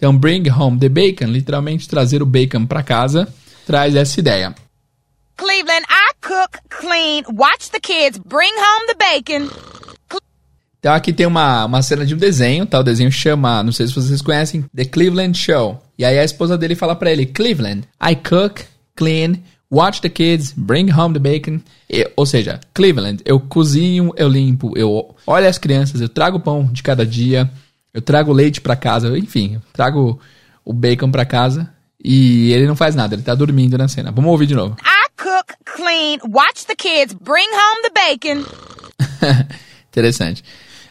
Então, 0.00 0.16
bring 0.16 0.48
home 0.48 0.78
the 0.78 0.88
bacon, 0.88 1.26
literalmente 1.26 1.86
trazer 1.86 2.22
o 2.22 2.26
bacon 2.26 2.64
para 2.64 2.82
casa, 2.82 3.28
traz 3.66 3.94
essa 3.94 4.18
ideia. 4.18 4.54
Cleveland, 5.36 5.84
I 5.90 6.14
cook, 6.26 6.58
clean, 6.70 7.22
watch 7.38 7.70
the 7.70 7.78
kids, 7.78 8.18
bring 8.18 8.50
home 8.56 8.86
the 8.86 8.94
bacon. 8.94 9.50
Então 10.78 10.94
aqui 10.94 11.12
tem 11.12 11.26
uma, 11.26 11.66
uma 11.66 11.82
cena 11.82 12.06
de 12.06 12.14
um 12.14 12.16
desenho, 12.16 12.64
tá? 12.64 12.80
O 12.80 12.82
desenho 12.82 13.12
chama, 13.12 13.62
não 13.62 13.72
sei 13.72 13.86
se 13.88 13.92
vocês 13.94 14.22
conhecem, 14.22 14.64
The 14.74 14.86
Cleveland 14.86 15.36
Show. 15.36 15.78
E 15.98 16.04
aí 16.06 16.18
a 16.18 16.24
esposa 16.24 16.56
dele 16.56 16.74
fala 16.74 16.96
pra 16.96 17.12
ele, 17.12 17.26
Cleveland, 17.26 17.82
I 18.02 18.16
cook, 18.16 18.62
clean, 18.96 19.34
watch 19.70 20.00
the 20.00 20.08
kids, 20.08 20.54
bring 20.56 20.90
home 20.90 21.12
the 21.12 21.20
bacon. 21.20 21.60
E- 21.90 22.10
ou 22.16 22.24
seja, 22.24 22.58
Cleveland, 22.72 23.22
eu 23.26 23.38
cozinho, 23.38 24.14
eu 24.16 24.30
limpo, 24.30 24.72
eu 24.78 25.14
olho 25.26 25.46
as 25.46 25.58
crianças, 25.58 26.00
eu 26.00 26.08
trago 26.08 26.38
o 26.38 26.40
pão 26.40 26.64
de 26.72 26.82
cada 26.82 27.04
dia, 27.04 27.50
Eu 27.92 28.00
trago 28.00 28.32
leite 28.32 28.60
pra 28.60 28.76
casa, 28.76 29.16
enfim, 29.18 29.54
eu 29.54 29.62
trago 29.72 30.20
o 30.64 30.72
bacon 30.72 31.10
pra 31.10 31.24
casa 31.24 31.72
e 32.02 32.52
ele 32.52 32.66
não 32.66 32.76
faz 32.76 32.94
nada, 32.94 33.14
ele 33.14 33.22
tá 33.22 33.34
dormindo 33.34 33.76
na 33.76 33.88
cena. 33.88 34.12
Vamos 34.12 34.30
ouvir 34.30 34.46
de 34.46 34.54
novo. 34.54 34.76
I 34.80 35.10
cook, 35.16 35.54
clean, 35.76 36.18
watch 36.32 36.66
the 36.66 36.74
kids, 36.76 37.14
bring 37.14 37.48
home 37.48 37.82
the 37.82 37.90
bacon. 37.94 38.44
Interessante. 39.90 40.44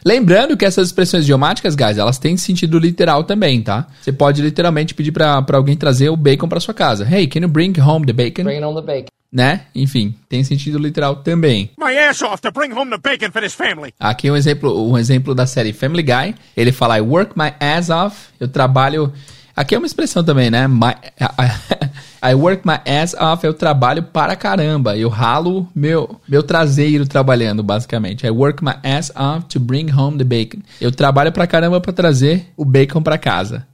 Lembrando 0.04 0.56
que 0.56 0.64
essas 0.64 0.88
expressões 0.88 1.24
idiomáticas, 1.24 1.74
guys, 1.74 1.98
elas 1.98 2.18
têm 2.18 2.36
sentido 2.36 2.78
literal 2.78 3.24
também, 3.24 3.60
tá? 3.62 3.86
Você 4.00 4.12
pode 4.12 4.40
literalmente 4.40 4.94
pedir 4.94 5.12
pra, 5.12 5.42
pra 5.42 5.58
alguém 5.58 5.76
trazer 5.76 6.08
o 6.08 6.16
bacon 6.16 6.48
pra 6.48 6.60
sua 6.60 6.72
casa. 6.72 7.06
Hey, 7.06 7.26
can 7.26 7.40
you 7.40 7.48
bring 7.48 7.72
home 7.78 8.06
the 8.06 8.12
bacon? 8.12 8.44
Bring 8.44 8.62
home 8.62 8.80
the 8.80 8.86
bacon. 8.86 9.19
Né? 9.32 9.66
Enfim, 9.76 10.16
tem 10.28 10.42
sentido 10.42 10.76
literal 10.76 11.16
também. 11.16 11.70
My 11.78 11.96
ass 11.96 12.20
off 12.20 12.42
to 12.42 12.50
bring 12.50 12.72
home 12.72 12.90
the 12.90 12.98
bacon 12.98 13.30
for 13.30 13.40
this 13.40 13.54
family. 13.54 13.94
Aqui 14.00 14.28
um 14.28 14.36
exemplo, 14.36 14.90
um 14.90 14.98
exemplo 14.98 15.36
da 15.36 15.46
série 15.46 15.72
Family 15.72 16.02
Guy. 16.02 16.34
Ele 16.56 16.72
fala 16.72 16.98
I 16.98 17.00
work 17.00 17.38
my 17.38 17.52
ass 17.60 17.90
off. 17.90 18.16
Eu 18.40 18.48
trabalho. 18.48 19.12
Aqui 19.54 19.76
é 19.76 19.78
uma 19.78 19.86
expressão 19.86 20.24
também, 20.24 20.50
né? 20.50 20.66
My, 20.66 20.96
I, 21.20 21.90
I 22.32 22.34
work 22.34 22.66
my 22.66 22.80
ass 22.84 23.14
off. 23.14 23.46
Eu 23.46 23.54
trabalho 23.54 24.02
para 24.02 24.34
caramba. 24.34 24.96
Eu 24.96 25.08
ralo 25.08 25.68
meu 25.72 26.20
meu 26.28 26.42
traseiro 26.42 27.06
trabalhando, 27.06 27.62
basicamente. 27.62 28.26
I 28.26 28.30
work 28.30 28.64
my 28.64 28.74
ass 28.82 29.12
off 29.14 29.46
to 29.46 29.60
bring 29.60 29.92
home 29.92 30.18
the 30.18 30.24
bacon. 30.24 30.58
Eu 30.80 30.90
trabalho 30.90 31.30
para 31.30 31.46
caramba 31.46 31.80
para 31.80 31.92
trazer 31.92 32.46
o 32.56 32.64
bacon 32.64 33.00
para 33.00 33.16
casa, 33.16 33.64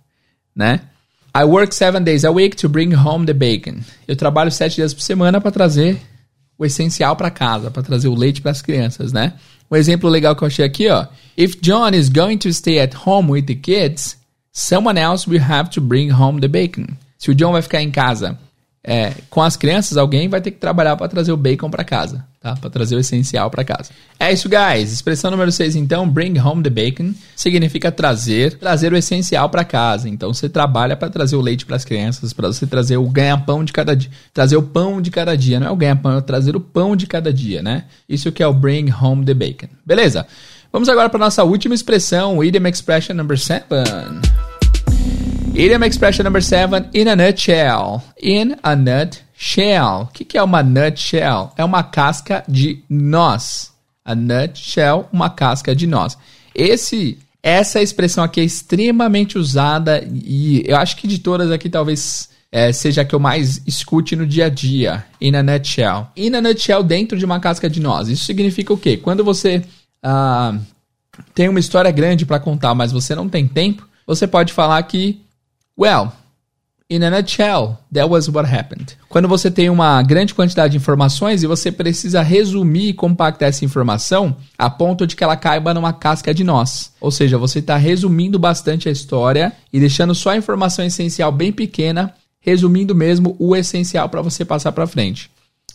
né? 0.54 0.82
I 1.38 1.44
work 1.44 1.74
seven 1.74 2.02
days 2.02 2.24
a 2.24 2.32
week 2.32 2.56
to 2.56 2.68
bring 2.68 2.94
home 2.94 3.26
the 3.26 3.34
bacon. 3.34 3.82
Eu 4.08 4.16
trabalho 4.16 4.50
sete 4.50 4.76
dias 4.76 4.94
por 4.94 5.02
semana 5.02 5.38
para 5.38 5.50
trazer 5.50 6.00
o 6.58 6.64
essencial 6.64 7.14
para 7.14 7.30
casa, 7.30 7.70
para 7.70 7.82
trazer 7.82 8.08
o 8.08 8.14
leite 8.14 8.40
para 8.40 8.52
as 8.52 8.62
crianças, 8.62 9.12
né? 9.12 9.34
Um 9.70 9.76
exemplo 9.76 10.08
legal 10.08 10.34
que 10.34 10.42
eu 10.42 10.46
achei 10.46 10.64
aqui, 10.64 10.88
ó. 10.88 11.06
If 11.36 11.60
John 11.60 11.90
is 11.90 12.08
going 12.08 12.38
to 12.38 12.50
stay 12.54 12.80
at 12.80 12.94
home 13.06 13.30
with 13.30 13.42
the 13.42 13.54
kids, 13.54 14.16
someone 14.50 14.98
else 14.98 15.28
will 15.28 15.42
have 15.42 15.68
to 15.72 15.80
bring 15.82 16.10
home 16.10 16.40
the 16.40 16.48
bacon. 16.48 16.96
Se 17.18 17.30
o 17.30 17.34
John 17.34 17.52
vai 17.52 17.60
ficar 17.60 17.82
em 17.82 17.90
casa 17.90 18.38
é, 18.86 19.12
com 19.28 19.42
as 19.42 19.56
crianças, 19.56 19.98
alguém 19.98 20.28
vai 20.28 20.40
ter 20.40 20.52
que 20.52 20.58
trabalhar 20.58 20.96
para 20.96 21.08
trazer 21.08 21.32
o 21.32 21.36
bacon 21.36 21.68
para 21.68 21.82
casa, 21.82 22.24
tá? 22.40 22.54
Para 22.54 22.70
trazer 22.70 22.94
o 22.94 23.00
essencial 23.00 23.50
para 23.50 23.64
casa. 23.64 23.90
É 24.18 24.32
isso, 24.32 24.48
guys. 24.48 24.92
Expressão 24.92 25.28
número 25.28 25.50
6, 25.50 25.74
então, 25.74 26.08
bring 26.08 26.38
home 26.38 26.62
the 26.62 26.70
bacon 26.70 27.12
significa 27.34 27.90
trazer, 27.90 28.56
trazer 28.56 28.92
o 28.92 28.96
essencial 28.96 29.50
para 29.50 29.64
casa. 29.64 30.08
Então, 30.08 30.32
você 30.32 30.48
trabalha 30.48 30.96
para 30.96 31.10
trazer 31.10 31.34
o 31.34 31.40
leite 31.40 31.66
para 31.66 31.74
as 31.74 31.84
crianças, 31.84 32.32
para 32.32 32.46
você 32.46 32.64
trazer 32.64 32.96
o 32.96 33.08
ganha-pão 33.08 33.64
de 33.64 33.72
cada 33.72 33.96
dia, 33.96 34.10
trazer 34.32 34.56
o 34.56 34.62
pão 34.62 35.02
de 35.02 35.10
cada 35.10 35.36
dia, 35.36 35.58
não 35.58 35.66
é 35.66 35.70
o 35.70 35.76
ganha-pão, 35.76 36.18
é 36.18 36.20
trazer 36.20 36.54
o 36.54 36.60
pão 36.60 36.94
de 36.94 37.08
cada 37.08 37.32
dia, 37.32 37.60
né? 37.60 37.86
Isso 38.08 38.30
que 38.30 38.40
é 38.40 38.46
o 38.46 38.54
bring 38.54 38.88
home 38.92 39.24
the 39.24 39.34
bacon. 39.34 39.68
Beleza? 39.84 40.28
Vamos 40.72 40.88
agora 40.88 41.08
para 41.08 41.18
nossa 41.18 41.42
última 41.42 41.74
expressão, 41.74 42.44
idiom 42.44 42.68
expression 42.68 43.14
number 43.14 43.36
7. 43.36 43.66
Idiom 45.56 45.84
expression 45.84 46.22
number 46.22 46.42
seven, 46.42 46.90
in 46.92 47.08
a 47.08 47.16
nutshell. 47.16 48.02
In 48.22 48.56
a 48.62 48.76
nutshell. 48.76 50.02
O 50.02 50.06
que, 50.12 50.22
que 50.22 50.36
é 50.36 50.42
uma 50.42 50.62
nutshell? 50.62 51.50
É 51.56 51.64
uma 51.64 51.82
casca 51.82 52.44
de 52.46 52.84
noz. 52.90 53.72
A 54.04 54.14
nutshell, 54.14 55.08
uma 55.10 55.30
casca 55.30 55.74
de 55.74 55.86
noz. 55.86 56.18
Esse, 56.54 57.18
essa 57.42 57.80
expressão 57.80 58.22
aqui 58.22 58.42
é 58.42 58.44
extremamente 58.44 59.38
usada 59.38 60.06
e 60.06 60.62
eu 60.66 60.76
acho 60.76 60.94
que 60.98 61.08
de 61.08 61.20
todas 61.20 61.50
aqui 61.50 61.70
talvez 61.70 62.28
é, 62.52 62.70
seja 62.70 63.00
a 63.00 63.04
que 63.06 63.14
eu 63.14 63.18
mais 63.18 63.62
escute 63.66 64.14
no 64.14 64.26
dia 64.26 64.46
a 64.46 64.50
dia. 64.50 65.06
In 65.18 65.36
a 65.36 65.42
nutshell. 65.42 66.08
In 66.14 66.34
a 66.34 66.42
nutshell, 66.42 66.82
dentro 66.82 67.16
de 67.16 67.24
uma 67.24 67.40
casca 67.40 67.70
de 67.70 67.80
noz. 67.80 68.08
Isso 68.08 68.26
significa 68.26 68.74
o 68.74 68.78
quê? 68.78 68.98
Quando 68.98 69.24
você 69.24 69.64
ah, 70.02 70.54
tem 71.34 71.48
uma 71.48 71.60
história 71.60 71.90
grande 71.90 72.26
para 72.26 72.38
contar, 72.38 72.74
mas 72.74 72.92
você 72.92 73.14
não 73.14 73.26
tem 73.26 73.48
tempo, 73.48 73.88
você 74.06 74.26
pode 74.26 74.52
falar 74.52 74.82
que 74.82 75.24
Well, 75.78 76.12
in 76.88 77.02
a 77.02 77.10
nutshell, 77.10 77.78
that 77.92 78.08
was 78.08 78.30
what 78.30 78.48
happened. 78.48 78.96
Quando 79.10 79.28
você 79.28 79.50
tem 79.50 79.68
uma 79.68 80.02
grande 80.02 80.32
quantidade 80.34 80.72
de 80.72 80.76
informações 80.78 81.42
e 81.42 81.46
você 81.46 81.70
precisa 81.70 82.22
resumir 82.22 82.88
e 82.88 82.94
compactar 82.94 83.50
essa 83.50 83.64
informação 83.64 84.36
a 84.56 84.70
ponto 84.70 85.06
de 85.06 85.14
que 85.14 85.22
ela 85.22 85.36
caiba 85.36 85.74
numa 85.74 85.92
casca 85.92 86.32
de 86.32 86.44
nós. 86.44 86.92
Ou 87.00 87.10
seja, 87.10 87.36
você 87.36 87.58
está 87.58 87.76
resumindo 87.76 88.38
bastante 88.38 88.88
a 88.88 88.92
história 88.92 89.52
e 89.70 89.78
deixando 89.78 90.14
só 90.14 90.30
a 90.30 90.36
informação 90.36 90.84
essencial 90.84 91.30
bem 91.30 91.52
pequena, 91.52 92.14
resumindo 92.40 92.94
mesmo 92.94 93.36
o 93.38 93.54
essencial 93.54 94.08
para 94.08 94.22
você 94.22 94.44
passar 94.44 94.72
para 94.72 94.86
frente, 94.86 95.30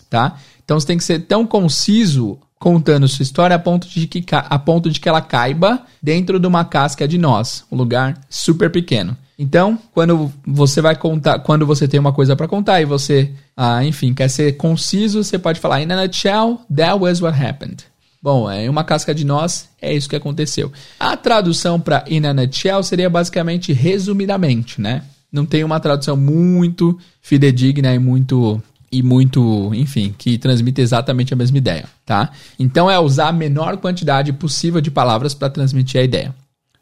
tá? 0.10 0.38
Então 0.64 0.80
você 0.80 0.88
tem 0.88 0.98
que 0.98 1.04
ser 1.04 1.20
tão 1.20 1.46
conciso 1.46 2.40
contando 2.58 3.08
sua 3.08 3.24
história 3.24 3.56
a 3.56 3.60
ponto 3.60 3.88
de 3.88 4.08
que 4.08 4.24
a 4.32 4.58
ponto 4.58 4.90
de 4.90 5.00
que 5.00 5.10
ela 5.10 5.22
caiba 5.22 5.84
dentro 6.02 6.40
de 6.40 6.48
uma 6.48 6.64
casca 6.64 7.08
de 7.08 7.18
nós, 7.18 7.66
um 7.72 7.76
lugar 7.76 8.20
super 8.30 8.72
pequeno. 8.72 9.18
Então, 9.42 9.76
quando 9.92 10.32
você 10.46 10.84
vai 10.84 10.96
contar, 10.96 11.40
quando 11.40 11.66
você 11.66 11.88
tem 11.88 12.00
uma 12.00 12.14
coisa 12.14 12.36
para 12.36 12.48
contar 12.48 12.80
e 12.80 12.86
você, 12.86 13.32
ah, 13.58 13.84
enfim, 13.84 14.14
quer 14.14 14.30
ser 14.30 14.52
conciso, 14.52 15.24
você 15.24 15.40
pode 15.40 15.60
falar 15.60 15.82
in 15.82 15.92
a 15.92 16.00
nutshell, 16.00 16.62
that 16.72 17.00
was 17.00 17.20
what 17.20 17.44
happened. 17.44 17.84
Bom, 18.22 18.52
em 18.52 18.70
uma 18.70 18.84
casca 18.84 19.16
de 19.16 19.26
nós, 19.26 19.68
é 19.82 19.92
isso 19.92 20.08
que 20.08 20.16
aconteceu. 20.16 20.72
A 21.00 21.18
tradução 21.18 21.80
para 21.80 22.06
in 22.08 22.24
a 22.24 22.36
nutshell 22.36 22.84
seria 22.84 23.10
basicamente 23.10 23.74
resumidamente, 23.74 24.80
né? 24.80 25.02
Não 25.32 25.44
tem 25.44 25.64
uma 25.64 25.80
tradução 25.80 26.16
muito 26.16 27.00
fidedigna 27.20 27.96
e 27.96 27.98
muito 27.98 28.62
e 28.92 29.02
muito, 29.02 29.74
enfim, 29.74 30.14
que 30.16 30.38
transmite 30.38 30.82
exatamente 30.82 31.34
a 31.34 31.38
mesma 31.38 31.58
ideia, 31.58 31.86
tá? 32.06 32.30
Então 32.60 32.92
é 32.92 33.00
usar 33.00 33.30
a 33.30 33.34
menor 33.34 33.78
quantidade 33.78 34.32
possível 34.34 34.82
de 34.82 34.92
palavras 34.92 35.34
para 35.34 35.50
transmitir 35.50 36.00
a 36.00 36.04
ideia. 36.04 36.36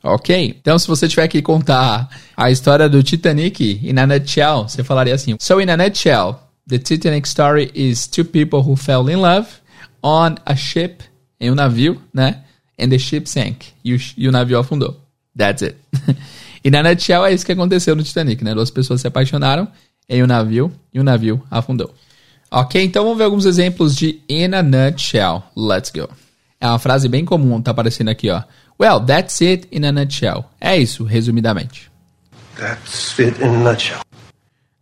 Ok? 0.03 0.55
Então, 0.59 0.79
se 0.79 0.87
você 0.87 1.07
tiver 1.07 1.27
que 1.27 1.41
contar 1.41 2.09
a 2.35 2.49
história 2.49 2.87
do 2.87 3.03
Titanic 3.03 3.81
in 3.83 3.97
a 3.97 4.07
nutshell, 4.07 4.63
você 4.63 4.83
falaria 4.83 5.13
assim: 5.13 5.35
So, 5.39 5.59
in 5.59 5.69
a 5.69 5.77
nutshell, 5.77 6.39
the 6.67 6.77
Titanic 6.77 7.27
story 7.27 7.69
is 7.73 8.07
two 8.07 8.23
people 8.23 8.59
who 8.59 8.75
fell 8.75 9.09
in 9.09 9.17
love 9.17 9.47
on 10.01 10.35
a 10.45 10.55
ship, 10.55 11.03
em 11.39 11.51
um 11.51 11.55
navio, 11.55 12.01
né? 12.13 12.43
And 12.79 12.89
the 12.89 12.99
ship 12.99 13.29
sank. 13.29 13.67
E 13.83 13.93
o, 13.93 13.99
e 14.17 14.27
o 14.27 14.31
navio 14.31 14.57
afundou. 14.57 14.97
That's 15.37 15.63
it. 15.63 15.75
in 16.63 16.75
a 16.75 16.83
nutshell, 16.83 17.25
é 17.25 17.33
isso 17.33 17.45
que 17.45 17.51
aconteceu 17.51 17.95
no 17.95 18.03
Titanic, 18.03 18.41
né? 18.43 18.53
Duas 18.53 18.71
pessoas 18.71 19.01
se 19.01 19.07
apaixonaram 19.07 19.67
em 20.07 20.23
um 20.23 20.27
navio 20.27 20.71
e 20.93 20.99
o 20.99 21.03
navio 21.03 21.43
afundou. 21.51 21.93
Ok? 22.49 22.81
Então, 22.81 23.03
vamos 23.03 23.17
ver 23.17 23.25
alguns 23.25 23.45
exemplos 23.45 23.95
de 23.95 24.21
in 24.29 24.53
a 24.55 24.63
nutshell. 24.63 25.43
Let's 25.55 25.91
go. 25.91 26.09
É 26.61 26.67
uma 26.67 26.79
frase 26.79 27.07
bem 27.07 27.23
comum, 27.23 27.61
tá 27.61 27.71
aparecendo 27.71 28.09
aqui, 28.09 28.29
ó. 28.29 28.43
Well, 28.79 28.99
that's 28.99 29.41
it 29.41 29.67
in 29.71 29.85
a 29.85 29.91
nutshell. 29.91 30.45
É 30.59 30.77
isso, 30.77 31.03
resumidamente. 31.03 31.89
That's 32.57 33.17
it 33.19 33.41
in 33.41 33.45
a 33.45 33.71
nutshell. 33.71 33.99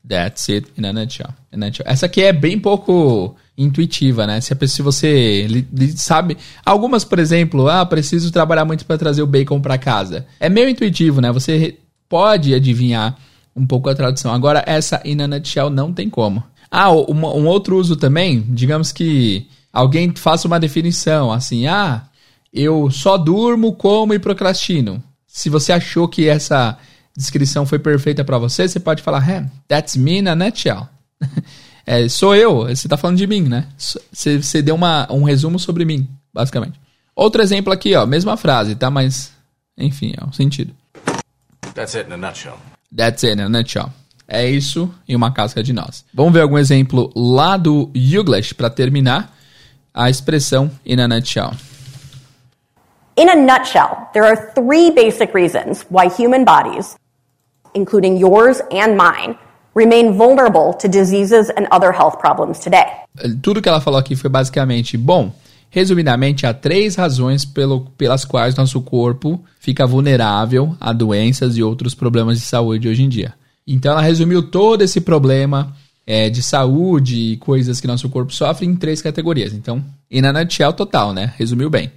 That's 0.07 0.49
it 0.49 0.71
in 0.77 0.85
a 0.85 0.93
nutshell. 0.93 1.29
In 1.51 1.61
a 1.61 1.65
nutshell. 1.67 1.85
Essa 1.87 2.07
aqui 2.07 2.23
é 2.23 2.33
bem 2.33 2.59
pouco 2.59 3.35
intuitiva, 3.57 4.25
né? 4.25 4.39
Se, 4.41 4.55
se 4.67 4.81
você 4.81 5.45
li, 5.47 5.67
li, 5.73 5.91
sabe. 5.97 6.37
Algumas, 6.65 7.03
por 7.03 7.19
exemplo, 7.19 7.67
ah, 7.67 7.85
preciso 7.85 8.31
trabalhar 8.31 8.65
muito 8.65 8.85
para 8.85 8.97
trazer 8.97 9.21
o 9.21 9.27
bacon 9.27 9.59
para 9.59 9.77
casa. 9.77 10.25
É 10.39 10.49
meio 10.49 10.69
intuitivo, 10.69 11.21
né? 11.21 11.31
Você 11.31 11.77
pode 12.07 12.53
adivinhar 12.53 13.17
um 13.55 13.65
pouco 13.65 13.89
a 13.89 13.95
tradução. 13.95 14.33
Agora, 14.33 14.63
essa 14.65 15.01
in 15.03 15.21
a 15.21 15.27
nutshell 15.27 15.69
não 15.69 15.91
tem 15.91 16.09
como. 16.09 16.43
Ah, 16.69 16.91
um, 16.91 17.13
um 17.13 17.47
outro 17.47 17.77
uso 17.77 17.95
também, 17.95 18.41
digamos 18.49 18.91
que 18.91 19.47
alguém 19.77 20.11
faça 20.15 20.47
uma 20.47 20.59
definição 20.59 21.31
assim, 21.31 21.67
ah, 21.67 22.01
eu 22.51 22.89
só 22.89 23.15
durmo, 23.15 23.73
como 23.73 24.13
e 24.13 24.19
procrastino. 24.19 25.03
Se 25.27 25.49
você 25.49 25.71
achou 25.71 26.07
que 26.07 26.27
essa 26.27 26.77
descrição 27.15 27.63
foi 27.63 27.77
perfeita 27.77 28.23
para 28.23 28.39
você, 28.39 28.67
você 28.67 28.79
pode 28.79 29.03
falar, 29.03 29.27
hey, 29.29 29.45
that's 29.67 29.95
me 29.95 30.17
in 30.17 30.27
a 30.27 30.35
nutshell. 30.35 30.87
é, 31.85 32.09
sou 32.09 32.35
eu, 32.35 32.63
você 32.63 32.87
está 32.87 32.97
falando 32.97 33.17
de 33.17 33.27
mim, 33.27 33.41
né? 33.41 33.67
Você, 33.77 34.41
você 34.41 34.61
deu 34.63 34.73
uma, 34.73 35.07
um 35.11 35.23
resumo 35.23 35.59
sobre 35.59 35.85
mim, 35.85 36.07
basicamente. 36.33 36.79
Outro 37.15 37.43
exemplo 37.43 37.71
aqui, 37.71 37.95
ó, 37.95 38.05
mesma 38.07 38.35
frase, 38.35 38.73
tá? 38.75 38.89
Mas, 38.89 39.31
enfim, 39.77 40.13
é 40.19 40.23
o 40.23 40.29
um 40.29 40.33
sentido. 40.33 40.73
That's 41.75 41.95
it 41.95 42.09
in 42.09 42.13
a 42.13 42.17
nutshell. 42.17 42.57
That's 42.95 43.23
it 43.23 43.39
in 43.39 43.43
a 43.43 43.49
nutshell. 43.49 43.91
É 44.27 44.49
isso 44.49 44.91
em 45.07 45.15
uma 45.15 45.31
casca 45.31 45.61
de 45.61 45.71
nós. 45.71 46.03
Vamos 46.11 46.33
ver 46.33 46.41
algum 46.41 46.57
exemplo 46.57 47.11
lá 47.15 47.57
do 47.57 47.91
Youglish 47.95 48.55
para 48.55 48.71
terminar 48.71 49.37
a 49.97 50.09
expressão 50.09 50.69
in 50.85 50.99
a 50.99 51.07
nutshell. 51.07 51.53
In 53.17 53.29
a 53.29 53.35
nutshell, 53.35 54.07
there 54.13 54.23
are 54.23 54.53
three 54.53 54.91
basic 54.91 55.33
reasons 55.33 55.83
why 55.89 56.07
human 56.07 56.45
bodies, 56.45 56.95
including 57.73 58.15
yours 58.17 58.61
and 58.71 58.95
mine, 58.95 59.35
remain 59.73 60.13
vulnerable 60.13 60.73
to 60.73 60.87
diseases 60.87 61.49
and 61.49 61.67
other 61.71 61.91
health 61.91 62.19
problems 62.19 62.59
today. 62.59 62.85
Tudo 63.41 63.59
que 63.59 63.67
ela 63.67 63.81
falou 63.81 63.99
aqui 63.99 64.15
foi 64.15 64.29
basicamente, 64.29 64.95
bom, 64.95 65.33
resumidamente, 65.71 66.45
há 66.45 66.53
três 66.53 66.95
razões 66.95 67.43
pelo, 67.43 67.87
pelas 67.97 68.23
quais 68.23 68.55
nosso 68.55 68.79
corpo 68.81 69.43
fica 69.59 69.87
vulnerável 69.87 70.75
a 70.79 70.93
doenças 70.93 71.57
e 71.57 71.63
outros 71.63 71.95
problemas 71.95 72.37
de 72.37 72.45
saúde 72.45 72.87
hoje 72.87 73.01
em 73.01 73.09
dia. 73.09 73.33
Então 73.65 73.91
ela 73.91 74.01
resumiu 74.01 74.43
todo 74.43 74.83
esse 74.83 75.01
problema 75.01 75.75
é, 76.07 76.29
de 76.29 76.41
saúde 76.41 77.33
e 77.33 77.37
coisas 77.37 77.81
que 77.81 77.85
nosso 77.85 78.09
corpo 78.09 78.33
sofre 78.33 78.65
em 78.65 78.75
três 78.75 79.01
categorias. 79.01 79.53
Então, 79.53 79.83
in 80.09 80.23
a 80.25 80.31
nutshell 80.31 80.71
total, 80.71 81.13
né? 81.13 81.33
Resumiu 81.37 81.69
bem. 81.69 81.91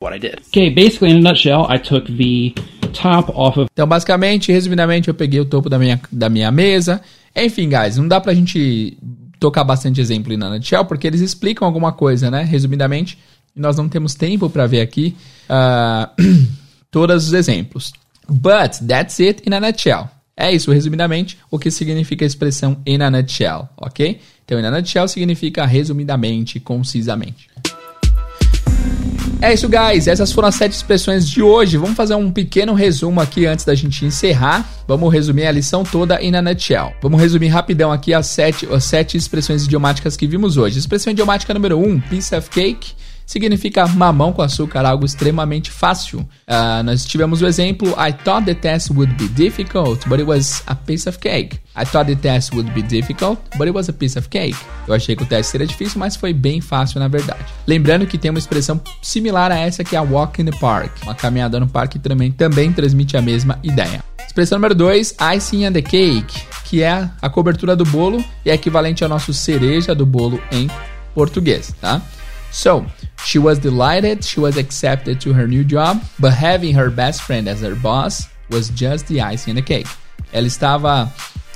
what 0.00 0.14
I 0.14 0.18
did. 0.18 0.40
Okay, 0.48 0.70
basically, 0.70 1.10
in 1.10 1.18
a 1.18 1.30
nutshell, 1.30 1.66
I 1.68 1.78
took 1.78 2.06
the 2.06 2.54
top 2.92 3.30
of 3.34 3.60
a... 3.60 3.66
Então, 3.72 3.86
basicamente, 3.86 4.50
resumidamente, 4.50 5.08
eu 5.08 5.14
peguei 5.14 5.38
o 5.38 5.44
topo 5.44 5.68
da 5.68 5.78
minha, 5.78 6.00
da 6.10 6.28
minha 6.28 6.50
mesa. 6.50 7.00
Enfim, 7.36 7.68
guys, 7.68 7.96
não 7.98 8.08
dá 8.08 8.20
pra 8.20 8.34
gente 8.34 8.96
tocar 9.38 9.62
bastante 9.62 10.00
exemplo 10.00 10.36
na 10.36 10.50
Nutshell, 10.50 10.84
porque 10.84 11.06
eles 11.06 11.20
explicam 11.20 11.66
alguma 11.66 11.92
coisa, 11.92 12.30
né? 12.30 12.42
Resumidamente, 12.42 13.18
nós 13.54 13.76
não 13.76 13.88
temos 13.88 14.14
tempo 14.14 14.48
para 14.48 14.66
ver 14.66 14.80
aqui 14.80 15.14
uh, 15.48 16.10
todos 16.90 17.28
os 17.28 17.32
exemplos. 17.32 17.92
But 18.28 18.78
that's 18.86 19.20
it 19.20 19.42
in 19.46 19.52
a 19.52 19.60
nutshell. 19.60 20.08
É 20.40 20.50
isso, 20.50 20.72
resumidamente, 20.72 21.36
o 21.50 21.58
que 21.58 21.70
significa 21.70 22.24
a 22.24 22.26
expressão 22.26 22.78
in 22.86 23.02
a 23.02 23.10
nutshell, 23.10 23.68
ok? 23.76 24.18
Então, 24.42 24.58
in 24.58 24.64
a 24.64 24.70
nutshell 24.70 25.06
significa 25.06 25.66
resumidamente, 25.66 26.58
concisamente. 26.58 27.50
É 29.42 29.52
isso, 29.52 29.68
guys. 29.68 30.08
Essas 30.08 30.32
foram 30.32 30.48
as 30.48 30.54
sete 30.54 30.72
expressões 30.72 31.28
de 31.28 31.42
hoje. 31.42 31.76
Vamos 31.76 31.94
fazer 31.94 32.14
um 32.14 32.30
pequeno 32.30 32.72
resumo 32.72 33.20
aqui 33.20 33.44
antes 33.44 33.66
da 33.66 33.74
gente 33.74 34.06
encerrar. 34.06 34.66
Vamos 34.88 35.12
resumir 35.12 35.46
a 35.46 35.52
lição 35.52 35.84
toda 35.84 36.22
in 36.22 36.34
a 36.34 36.40
nutshell. 36.40 36.94
Vamos 37.02 37.20
resumir 37.20 37.48
rapidão 37.48 37.92
aqui 37.92 38.14
as 38.14 38.26
sete, 38.26 38.66
as 38.72 38.84
sete 38.84 39.18
expressões 39.18 39.66
idiomáticas 39.66 40.16
que 40.16 40.26
vimos 40.26 40.56
hoje. 40.56 40.78
Expressão 40.78 41.10
idiomática 41.10 41.52
número 41.52 41.78
um, 41.78 42.00
piece 42.00 42.34
of 42.34 42.48
cake 42.48 42.92
significa 43.30 43.86
mamão 43.86 44.32
com 44.32 44.42
açúcar, 44.42 44.84
algo 44.84 45.06
extremamente 45.06 45.70
fácil. 45.70 46.18
Uh, 46.18 46.82
nós 46.84 47.04
tivemos 47.04 47.40
o 47.40 47.46
exemplo: 47.46 47.90
I 47.90 48.12
thought 48.12 48.44
the 48.44 48.54
test 48.54 48.90
would 48.90 49.14
be 49.14 49.28
difficult, 49.28 50.08
but 50.08 50.18
it 50.18 50.24
was 50.24 50.64
a 50.66 50.74
piece 50.74 51.08
of 51.08 51.16
cake. 51.20 51.60
I 51.76 51.84
thought 51.84 52.12
the 52.12 52.20
test 52.20 52.52
would 52.52 52.68
be 52.72 52.82
difficult, 52.82 53.40
but 53.56 53.68
it 53.68 53.70
was 53.70 53.88
a 53.88 53.92
piece 53.92 54.18
of 54.18 54.28
cake. 54.28 54.56
Eu 54.88 54.94
achei 54.94 55.14
que 55.14 55.22
o 55.22 55.26
teste 55.26 55.52
seria 55.52 55.66
difícil, 55.66 56.00
mas 56.00 56.16
foi 56.16 56.32
bem 56.32 56.60
fácil 56.60 56.98
na 56.98 57.06
verdade. 57.06 57.44
Lembrando 57.68 58.04
que 58.04 58.18
tem 58.18 58.32
uma 58.32 58.40
expressão 58.40 58.80
similar 59.00 59.52
a 59.52 59.58
essa 59.58 59.84
que 59.84 59.94
é 59.94 59.98
a 60.00 60.02
walk 60.02 60.42
in 60.42 60.46
the 60.46 60.58
park. 60.58 60.90
Uma 61.04 61.14
caminhada 61.14 61.60
no 61.60 61.68
parque 61.68 62.00
também, 62.00 62.32
também 62.32 62.72
transmite 62.72 63.16
a 63.16 63.22
mesma 63.22 63.60
ideia. 63.62 64.02
Expressão 64.26 64.58
número 64.58 64.74
2, 64.74 65.16
icing 65.36 65.68
on 65.68 65.72
the 65.72 65.82
cake, 65.82 66.42
que 66.64 66.82
é 66.82 67.08
a 67.22 67.30
cobertura 67.30 67.76
do 67.76 67.84
bolo 67.84 68.24
e 68.44 68.50
é 68.50 68.54
equivalente 68.54 69.04
ao 69.04 69.08
nosso 69.08 69.32
cereja 69.32 69.94
do 69.94 70.04
bolo 70.04 70.40
em 70.50 70.68
português, 71.14 71.72
tá? 71.80 72.02
So, 72.50 72.84
she 73.24 73.38
was 73.38 73.58
delighted 73.58 74.24
she 74.24 74.40
was 74.40 74.56
accepted 74.56 75.20
to 75.20 75.32
her 75.32 75.46
new 75.46 75.64
job, 75.64 76.00
but 76.18 76.32
having 76.32 76.74
her 76.74 76.90
best 76.90 77.22
friend 77.22 77.48
as 77.48 77.60
her 77.62 77.74
boss 77.74 78.28
was 78.50 78.70
just 78.70 79.06
the 79.06 79.20
icing 79.20 79.52
on 79.52 79.56
the 79.56 79.62
cake. 79.62 79.88
Ela 80.32 80.46
estava 80.46 81.12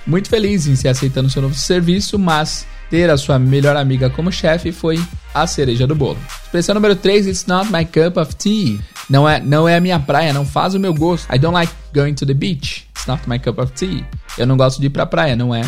muito 0.07 0.29
feliz 0.29 0.67
em 0.67 0.77
ser 0.77 0.89
aceita 0.89 1.23
no 1.23 1.31
seu 1.31 1.43
novo 1.43 1.55
serviço, 1.55 2.19
mas 2.19 2.67
ter 2.91 3.11
a 3.11 3.17
sua 3.17 3.39
melhor 3.39 3.77
amiga 3.77 4.11
como 4.11 4.31
chefe 4.31 4.71
foi 4.71 5.03
a 5.33 5.47
cereja 5.47 5.87
do 5.87 5.95
bolo. 5.95 6.19
Expressão 6.45 6.75
número 6.75 6.95
3, 6.95 7.27
it's 7.27 7.47
not 7.47 7.71
my 7.73 7.85
cup 7.85 8.17
of 8.17 8.37
tea. 8.37 8.79
Não 9.09 9.29
é, 9.29 9.41
não 9.41 9.69
é 9.69 9.77
a 9.77 9.81
minha 9.81 9.99
praia, 9.99 10.33
não 10.33 10.47
faz 10.47 10.75
o 10.75 10.81
meu 10.81 10.95
gosto. 10.95 11.33
I 11.35 11.39
don't 11.39 11.55
like 11.55 11.73
going 11.93 12.15
to 12.15 12.27
the 12.27 12.35
beach. 12.35 12.87
It's 12.91 13.07
not 13.07 13.29
my 13.29 13.39
cup 13.39 13.59
of 13.59 13.73
tea. 13.73 14.05
Eu 14.39 14.47
não 14.47 14.57
gosto 14.57 14.81
de 14.81 14.87
ir 14.87 14.91
pra 14.91 15.07
praia, 15.07 15.37
não 15.37 15.55
é? 15.55 15.63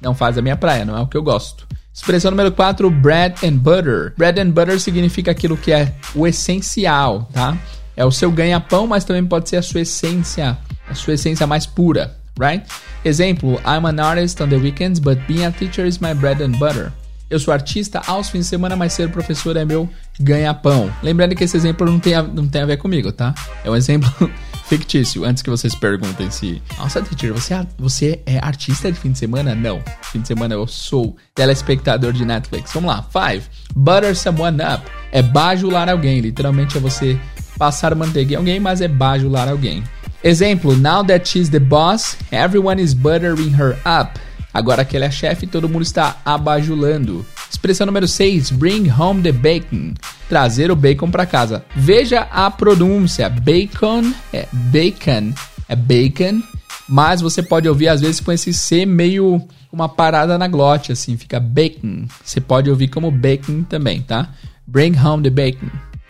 Não 0.00 0.14
faz 0.14 0.38
a 0.38 0.42
minha 0.42 0.56
praia, 0.56 0.84
não 0.84 0.96
é 0.96 1.00
o 1.00 1.06
que 1.06 1.16
eu 1.16 1.22
gosto. 1.22 1.67
Expressão 1.98 2.30
número 2.30 2.52
4, 2.52 2.88
bread 2.90 3.44
and 3.44 3.56
butter. 3.56 4.14
Bread 4.16 4.40
and 4.40 4.50
butter 4.50 4.78
significa 4.78 5.32
aquilo 5.32 5.56
que 5.56 5.72
é 5.72 5.92
o 6.14 6.28
essencial, 6.28 7.28
tá? 7.32 7.58
É 7.96 8.04
o 8.04 8.12
seu 8.12 8.30
ganha-pão, 8.30 8.86
mas 8.86 9.04
também 9.04 9.26
pode 9.26 9.48
ser 9.48 9.56
a 9.56 9.62
sua 9.62 9.80
essência, 9.80 10.56
a 10.88 10.94
sua 10.94 11.14
essência 11.14 11.44
mais 11.44 11.66
pura, 11.66 12.16
right? 12.38 12.64
Exemplo, 13.04 13.60
I'm 13.66 13.84
an 13.84 14.00
artist 14.00 14.40
on 14.40 14.48
the 14.48 14.56
weekends, 14.56 15.00
but 15.00 15.18
being 15.26 15.44
a 15.44 15.50
teacher 15.50 15.84
is 15.84 15.98
my 15.98 16.14
bread 16.14 16.40
and 16.40 16.52
butter. 16.52 16.92
Eu 17.28 17.40
sou 17.40 17.52
artista 17.52 18.00
aos 18.06 18.30
fins 18.30 18.44
de 18.44 18.46
semana, 18.46 18.76
mas 18.76 18.92
ser 18.92 19.10
professor 19.10 19.56
é 19.56 19.64
meu 19.64 19.90
ganha-pão. 20.20 20.90
Lembrando 21.02 21.34
que 21.34 21.42
esse 21.42 21.56
exemplo 21.56 21.84
não 21.84 21.98
tem, 21.98 22.14
a, 22.14 22.22
não 22.22 22.46
tem 22.46 22.62
a 22.62 22.66
ver 22.66 22.76
comigo, 22.76 23.10
tá? 23.10 23.34
É 23.64 23.70
um 23.70 23.74
exemplo 23.74 24.30
fictício, 24.68 25.24
antes 25.24 25.42
que 25.42 25.50
vocês 25.50 25.74
perguntem 25.74 26.30
se. 26.30 26.62
Nossa, 26.76 27.02
teacher, 27.02 27.32
você 27.32 27.54
é, 27.54 27.66
você 27.78 28.20
é 28.26 28.38
artista 28.38 28.92
de 28.92 28.98
fim 28.98 29.12
de 29.12 29.18
semana? 29.18 29.54
Não. 29.54 29.82
Fim 30.02 30.20
de 30.20 30.28
semana 30.28 30.54
eu 30.54 30.66
sou 30.66 31.16
telespectador 31.34 32.12
de 32.12 32.24
Netflix. 32.24 32.72
Vamos 32.72 32.90
lá. 32.90 33.02
Five. 33.02 33.44
Butter 33.74 34.14
someone 34.14 34.58
up. 34.62 34.84
É 35.10 35.22
bajular 35.22 35.88
alguém. 35.88 36.20
Literalmente 36.20 36.76
é 36.76 36.80
você 36.80 37.18
passar 37.58 37.94
manteiga 37.94 38.34
em 38.34 38.36
alguém, 38.36 38.60
mas 38.60 38.80
é 38.80 38.88
bajular 38.88 39.48
alguém. 39.48 39.82
Exemplo: 40.22 40.76
Now 40.76 41.04
that 41.04 41.28
she's 41.28 41.48
the 41.48 41.58
boss, 41.58 42.16
everyone 42.30 42.80
is 42.80 42.92
buttering 42.92 43.54
her 43.54 43.78
up. 43.86 44.18
Agora 44.52 44.84
que 44.84 44.96
ela 44.96 45.06
é 45.06 45.10
chefe, 45.10 45.46
todo 45.46 45.68
mundo 45.68 45.82
está 45.82 46.16
abajulando. 46.24 47.24
Expressão 47.50 47.86
número 47.86 48.08
6, 48.08 48.50
bring 48.52 48.90
home 48.90 49.22
the 49.22 49.32
bacon. 49.32 49.94
Trazer 50.28 50.70
o 50.70 50.76
bacon 50.76 51.10
para 51.10 51.26
casa. 51.26 51.64
Veja 51.74 52.20
a 52.30 52.50
pronúncia. 52.50 53.28
Bacon 53.28 54.12
é 54.32 54.46
bacon, 54.52 55.32
é 55.68 55.76
bacon, 55.76 56.42
mas 56.88 57.20
você 57.20 57.42
pode 57.42 57.68
ouvir 57.68 57.88
às 57.88 58.00
vezes 58.00 58.20
com 58.20 58.32
esse 58.32 58.52
C 58.52 58.86
meio 58.86 59.46
uma 59.70 59.88
parada 59.88 60.38
na 60.38 60.48
glote 60.48 60.92
assim, 60.92 61.16
fica 61.16 61.38
bacon. 61.38 62.06
Você 62.24 62.40
pode 62.40 62.70
ouvir 62.70 62.88
como 62.88 63.10
bacon 63.10 63.62
também, 63.62 64.00
tá? 64.02 64.30
Bring 64.66 64.98
home 64.98 65.22
the 65.22 65.30
bacon, 65.30 65.68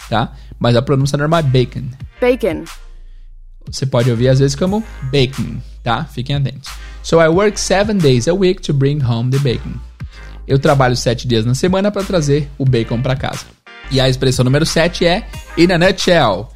tá? 0.09 0.33
Mas 0.59 0.77
a 0.77 0.83
pronúncia 0.83 1.18
normal 1.18 1.40
é 1.40 1.42
bacon. 1.42 1.85
Bacon. 2.20 2.64
Você 3.70 3.87
pode 3.87 4.11
ouvir 4.11 4.28
às 4.28 4.38
vezes 4.38 4.54
como 4.54 4.83
bacon, 5.11 5.59
tá? 5.83 6.04
Fiquem 6.04 6.37
atentos. 6.37 6.70
So 7.02 7.20
I 7.20 7.28
work 7.28 7.59
seven 7.59 7.98
days 7.98 8.28
a 8.28 8.35
week 8.35 8.62
to 8.62 8.72
bring 8.72 9.02
home 9.02 9.31
the 9.31 9.38
bacon. 9.38 9.74
Eu 10.46 10.59
trabalho 10.59 10.96
sete 10.96 11.28
dias 11.28 11.44
na 11.44 11.54
semana 11.54 11.90
para 11.90 12.02
trazer 12.02 12.48
o 12.57 12.64
bacon 12.64 13.02
para 13.02 13.14
casa. 13.14 13.59
E 13.90 14.00
a 14.00 14.09
expressão 14.09 14.44
número 14.44 14.66
7 14.66 15.07
é 15.07 15.26
in 15.57 15.72
a 15.72 15.78
nutshell. 15.78 16.48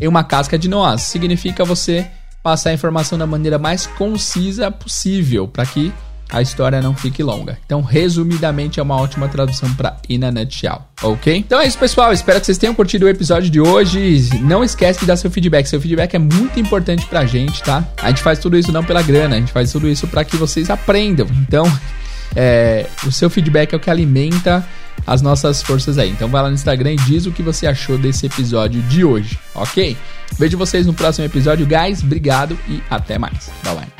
Em 0.00 0.06
uma 0.06 0.22
casca 0.22 0.58
de 0.58 0.68
noz. 0.68 1.02
Significa 1.02 1.64
você 1.64 2.06
passar 2.42 2.70
a 2.70 2.74
informação 2.74 3.18
da 3.18 3.26
maneira 3.26 3.58
mais 3.58 3.86
concisa 3.86 4.70
possível 4.70 5.48
para 5.48 5.66
que 5.66 5.92
a 6.30 6.42
história 6.42 6.80
não 6.82 6.94
fique 6.94 7.22
longa. 7.22 7.58
Então, 7.64 7.80
resumidamente, 7.82 8.80
é 8.80 8.82
uma 8.82 8.96
ótima 8.96 9.28
tradução 9.28 9.72
para 9.74 9.96
in 10.08 10.24
a 10.24 10.32
nutshell, 10.32 10.82
ok? 11.02 11.36
Então 11.36 11.60
é 11.60 11.66
isso, 11.66 11.78
pessoal. 11.78 12.12
Espero 12.12 12.40
que 12.40 12.46
vocês 12.46 12.58
tenham 12.58 12.74
curtido 12.74 13.06
o 13.06 13.08
episódio 13.08 13.50
de 13.50 13.60
hoje. 13.60 14.30
Não 14.40 14.64
esquece 14.64 15.00
de 15.00 15.06
dar 15.06 15.16
seu 15.16 15.30
feedback. 15.30 15.66
Seu 15.66 15.80
feedback 15.80 16.14
é 16.14 16.18
muito 16.18 16.58
importante 16.58 17.06
pra 17.06 17.24
gente, 17.26 17.62
tá? 17.62 17.84
A 18.02 18.08
gente 18.08 18.22
faz 18.22 18.38
tudo 18.38 18.58
isso 18.58 18.72
não 18.72 18.84
pela 18.84 19.02
grana, 19.02 19.36
a 19.36 19.38
gente 19.38 19.52
faz 19.52 19.70
tudo 19.70 19.88
isso 19.88 20.06
para 20.06 20.24
que 20.24 20.36
vocês 20.36 20.68
aprendam. 20.70 21.26
Então, 21.42 21.64
é, 22.34 22.86
o 23.06 23.12
seu 23.12 23.30
feedback 23.30 23.72
é 23.72 23.76
o 23.76 23.80
que 23.80 23.90
alimenta 23.90 24.66
as 25.06 25.22
nossas 25.22 25.62
forças 25.62 25.98
aí. 25.98 26.10
Então 26.10 26.28
vai 26.28 26.42
lá 26.42 26.48
no 26.48 26.54
Instagram 26.54 26.92
e 26.92 26.96
diz 26.96 27.26
o 27.26 27.32
que 27.32 27.42
você 27.42 27.66
achou 27.66 27.96
desse 27.96 28.26
episódio 28.26 28.82
de 28.82 29.04
hoje, 29.04 29.38
ok? 29.54 29.96
Vejo 30.38 30.58
vocês 30.58 30.86
no 30.86 30.92
próximo 30.92 31.24
episódio, 31.24 31.66
guys. 31.66 32.02
Obrigado 32.02 32.58
e 32.68 32.82
até 32.90 33.18
mais. 33.18 33.50
Bye 33.62 33.74
bye. 33.74 33.95